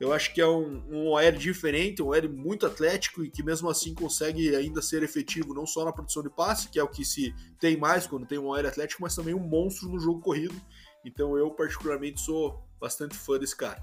[0.00, 3.68] eu acho que é um, um OL diferente, um OL muito atlético e que mesmo
[3.68, 7.04] assim consegue ainda ser efetivo não só na produção de passe, que é o que
[7.04, 10.54] se tem mais quando tem um OL atlético, mas também um monstro no jogo corrido.
[11.04, 13.82] Então eu particularmente sou bastante fã desse cara.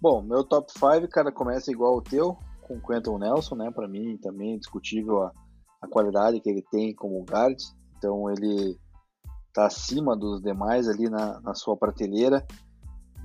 [0.00, 3.70] Bom, meu top 5, cara, começa igual o teu, com o Quentin Nelson, né?
[3.70, 5.32] Para mim também é discutível a,
[5.82, 7.58] a qualidade que ele tem como guard.
[7.96, 8.78] Então ele
[9.52, 12.46] tá acima dos demais ali na, na sua prateleira.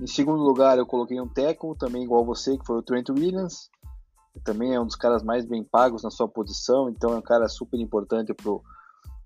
[0.00, 3.70] Em segundo lugar, eu coloquei um Teco, também igual você, que foi o Trent Williams.
[4.42, 7.48] Também é um dos caras mais bem pagos na sua posição, então é um cara
[7.48, 8.60] super importante pro,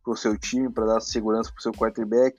[0.05, 2.37] pro seu time, para dar segurança pro seu quarterback.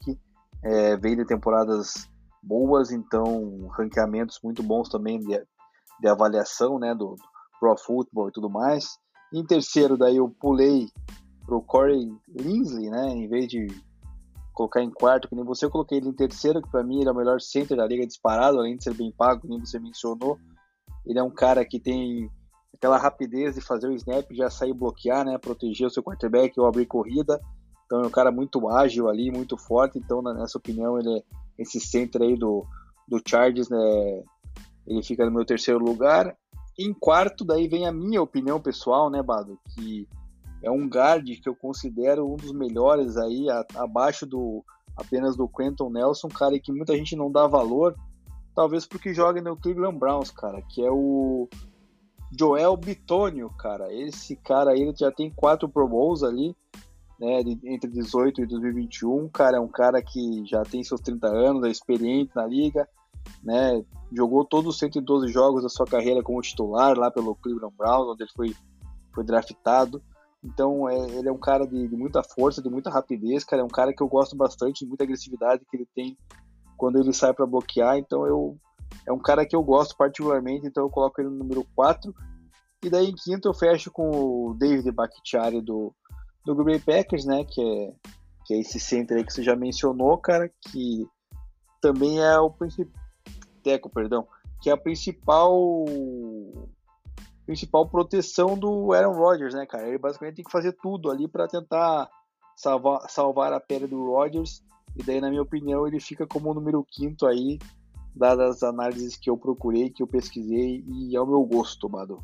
[0.62, 2.08] É, vem de temporadas
[2.44, 5.44] boas, então ranqueamentos muito bons também de,
[6.00, 7.24] de avaliação, né, do, do
[7.60, 9.00] Pro Football e tudo mais.
[9.34, 10.88] Em terceiro, daí eu pulei
[11.46, 13.68] pro Corey Linsley, né, em vez de
[14.60, 17.08] colocar em quarto, que nem você, eu coloquei ele em terceiro, que para mim ele
[17.08, 20.38] é o melhor center da liga disparado, além de ser bem pago, como você mencionou.
[21.06, 22.30] Ele é um cara que tem
[22.74, 26.68] aquela rapidez de fazer o snap, já sair bloquear, né, proteger o seu quarterback ou
[26.68, 27.40] abrir corrida.
[27.86, 29.98] Então é um cara muito ágil ali, muito forte.
[29.98, 31.24] Então, nessa opinião, ele é
[31.58, 32.66] esse center aí do,
[33.08, 34.24] do Chargers, né,
[34.86, 36.36] ele fica no meu terceiro lugar.
[36.78, 40.06] Em quarto, daí vem a minha opinião pessoal, né, Bado, que
[40.64, 44.64] é um guard que eu considero um dos melhores aí, a, abaixo do
[44.96, 47.96] apenas do Quentin Nelson, cara que muita gente não dá valor,
[48.54, 51.48] talvez porque joga no Cleveland Browns, cara, que é o
[52.38, 53.94] Joel Bitonio, cara.
[53.94, 56.56] Esse cara aí já tem quatro Pro Bowls ali,
[57.20, 59.30] né, entre 18 e 2021.
[59.30, 62.88] Cara, é um cara que já tem seus 30 anos, é experiente na liga,
[63.44, 63.84] né?
[64.12, 68.24] Jogou todos os 112 jogos da sua carreira como titular lá pelo Cleveland Browns, onde
[68.24, 68.56] ele foi,
[69.14, 70.02] foi draftado.
[70.44, 73.62] Então, é, ele é um cara de, de, muita força, de muita rapidez, cara.
[73.62, 76.18] É um cara que eu gosto bastante, de muita agressividade que ele tem
[76.78, 77.98] quando ele sai para bloquear.
[77.98, 78.58] Então, eu
[79.06, 82.14] é um cara que eu gosto particularmente, então eu coloco ele no número 4.
[82.84, 85.94] E daí em quinto eu fecho com o David Bakhtiari do,
[86.46, 87.44] do Green Bay Packers, né?
[87.44, 87.94] Que é,
[88.46, 91.08] que é esse center aí que você já mencionou, cara, que
[91.82, 92.94] também é o principal.
[93.62, 94.26] Teco, perdão,
[94.62, 95.86] que é a principal
[97.50, 99.88] principal proteção do Aaron Rodgers, né, cara?
[99.88, 102.08] Ele basicamente tem que fazer tudo ali para tentar
[102.56, 104.62] salvar, salvar a pele do Rodgers.
[104.96, 107.58] E daí, na minha opinião, ele fica como o número quinto aí,
[108.16, 112.20] dadas as análises que eu procurei, que eu pesquisei, e é o meu gosto, Bado.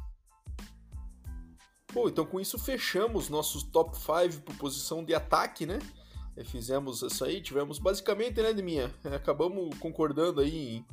[1.91, 5.79] Bom, então com isso fechamos nossos top 5 por posição de ataque, né?
[6.43, 8.93] Fizemos isso aí, tivemos basicamente, né, Deminha?
[9.05, 10.85] Acabamos concordando aí em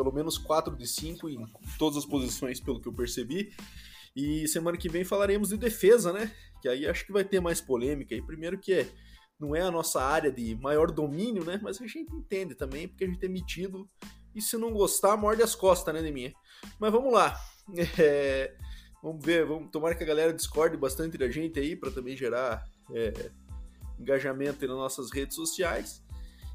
[0.00, 1.46] pelo menos 4 de 5 em
[1.78, 3.52] todas as posições, pelo que eu percebi.
[4.16, 6.34] E semana que vem falaremos de defesa, né?
[6.62, 8.14] Que aí acho que vai ter mais polêmica.
[8.14, 8.88] E primeiro que é,
[9.38, 11.60] não é a nossa área de maior domínio, né?
[11.62, 13.86] Mas a gente entende também, porque a gente é metido.
[14.34, 16.32] E se não gostar, morde as costas, né, Deminha?
[16.78, 17.38] Mas vamos lá.
[18.00, 18.56] É,
[19.00, 22.64] vamos ver, vamos tomar que a galera discorde bastante da gente aí, para também gerar
[22.92, 23.30] é,
[23.96, 26.02] engajamento nas nossas redes sociais.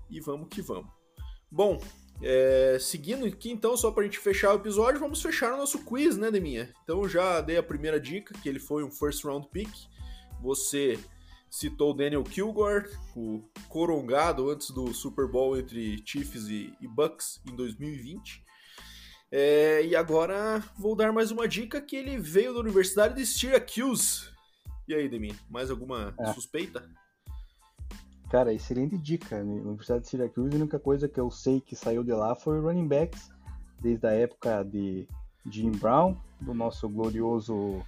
[0.10, 0.92] E vamos que vamos.
[1.50, 1.80] Bom,
[2.22, 5.84] é, seguindo aqui, então, só para a gente fechar o episódio, vamos fechar o nosso
[5.84, 6.74] quiz, né, Deminha?
[6.84, 9.70] Então, já dei a primeira dica, que ele foi um first round pick.
[10.42, 10.98] Você
[11.50, 17.42] citou o Daniel Kilgore, o corongado antes do Super Bowl entre Chiefs e, e Bucks
[17.50, 18.44] em 2020.
[19.32, 24.30] É, e agora vou dar mais uma dica que ele veio da Universidade de Syracuse.
[24.88, 26.34] E aí, Deminha, mais alguma é.
[26.34, 26.88] suspeita?
[28.30, 29.38] Cara, excelente dica.
[29.38, 32.60] A Universidade de Syracuse, a única coisa que eu sei que saiu de lá foi
[32.60, 33.30] running backs,
[33.82, 35.08] desde a época de
[35.50, 37.82] Jim Brown, do nosso glorioso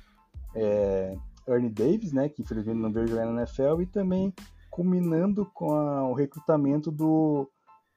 [0.55, 1.15] é,
[1.47, 4.33] Ernie Davis, né, que infelizmente não veio jogar na NFL, e também
[4.69, 7.49] culminando com a, o recrutamento do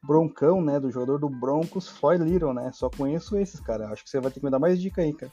[0.03, 2.73] Broncão, né, do jogador do Broncos, Floyd Little, né?
[2.73, 3.91] Só conheço esses, cara.
[3.91, 5.31] Acho que você vai ter que me dar mais dica aí, cara.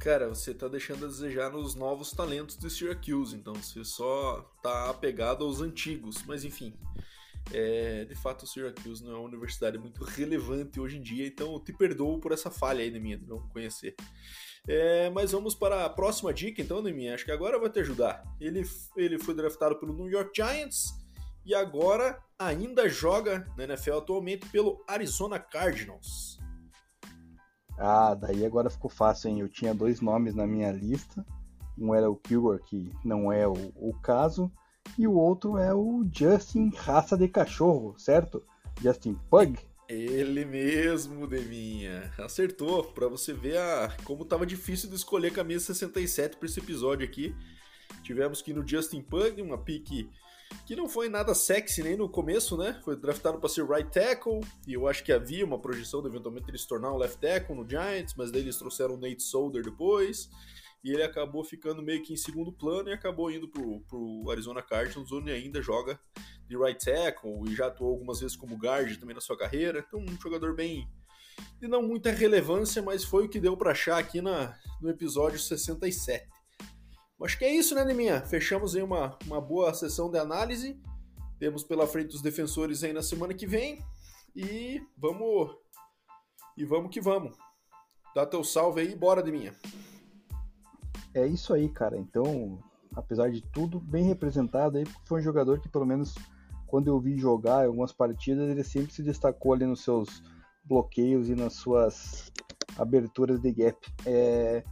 [0.00, 4.88] Cara, você tá deixando a desejar nos novos talentos do Syracuse, então você só tá
[4.88, 6.74] apegado aos antigos, mas enfim.
[7.52, 11.52] É, de fato, o Syracuse não é uma universidade muito relevante hoje em dia, então
[11.52, 13.94] eu te perdoo por essa falha aí, Neminha, de não conhecer.
[14.66, 17.14] É, mas vamos para a próxima dica, então, Neminha.
[17.14, 18.22] Acho que agora vai te ajudar.
[18.40, 20.94] Ele, ele foi draftado pelo New York Giants
[21.44, 26.39] e agora ainda joga na NFL atualmente pelo Arizona Cardinals.
[27.80, 29.40] Ah, daí agora ficou fácil, hein?
[29.40, 31.24] Eu tinha dois nomes na minha lista.
[31.78, 34.52] Um era o Kilgore, que não é o, o caso,
[34.98, 38.42] e o outro é o Justin Raça de Cachorro, certo?
[38.82, 39.58] Justin Pug.
[39.88, 42.12] Ele mesmo, Deminha.
[42.18, 47.06] Acertou, para você ver a, como tava difícil de escolher camisa 67 para esse episódio
[47.06, 47.34] aqui.
[48.02, 50.10] Tivemos que ir no Justin Pug, uma pique
[50.66, 52.80] que não foi nada sexy nem no começo, né?
[52.84, 56.48] Foi draftado para ser right tackle, e eu acho que havia uma projeção de eventualmente
[56.48, 59.62] ele se tornar um left tackle no Giants, mas daí eles trouxeram o Nate Solder
[59.62, 60.30] depois,
[60.82, 64.62] e ele acabou ficando meio que em segundo plano e acabou indo pro, pro Arizona
[64.62, 66.00] Cardinals, onde ainda joga
[66.48, 69.84] de right tackle e já atuou algumas vezes como guard também na sua carreira.
[69.86, 70.88] Então, um jogador bem
[71.60, 75.38] de não muita relevância, mas foi o que deu para achar aqui na, no episódio
[75.38, 76.26] 67.
[77.22, 78.22] Acho que é isso, né, Neminha?
[78.22, 80.80] Fechamos aí uma, uma boa sessão de análise.
[81.38, 83.84] Temos pela frente os defensores aí na semana que vem.
[84.34, 85.54] E vamos.
[86.56, 87.36] E vamos que vamos.
[88.14, 89.54] Dá teu salve aí e bora, Deminha.
[91.14, 91.96] É isso aí, cara.
[91.98, 92.58] Então,
[92.96, 96.14] apesar de tudo, bem representado aí, foi um jogador que, pelo menos,
[96.66, 100.22] quando eu vi jogar algumas partidas, ele sempre se destacou ali nos seus
[100.64, 102.32] bloqueios e nas suas
[102.78, 103.76] aberturas de gap.
[104.06, 104.64] É,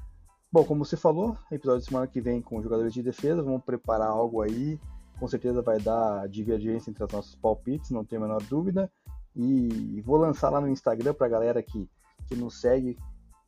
[0.50, 4.08] Bom, como você falou, episódio de semana que vem com jogadores de defesa, vamos preparar
[4.08, 4.80] algo aí.
[5.20, 8.90] Com certeza vai dar divergência entre os nossos palpites, não tenho a menor dúvida.
[9.36, 11.86] E vou lançar lá no Instagram para a galera que,
[12.26, 12.96] que nos segue,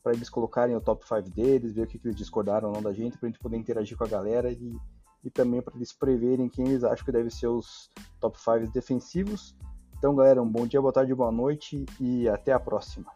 [0.03, 2.83] para eles colocarem o top 5 deles, ver o que, que eles discordaram ou não
[2.83, 4.77] da gente, para a gente poder interagir com a galera e,
[5.25, 7.89] e também para eles preverem quem eles acham que deve ser os
[8.21, 9.57] top 5 defensivos.
[9.97, 13.11] Então, galera, um bom dia, boa tarde, boa noite e até a próxima.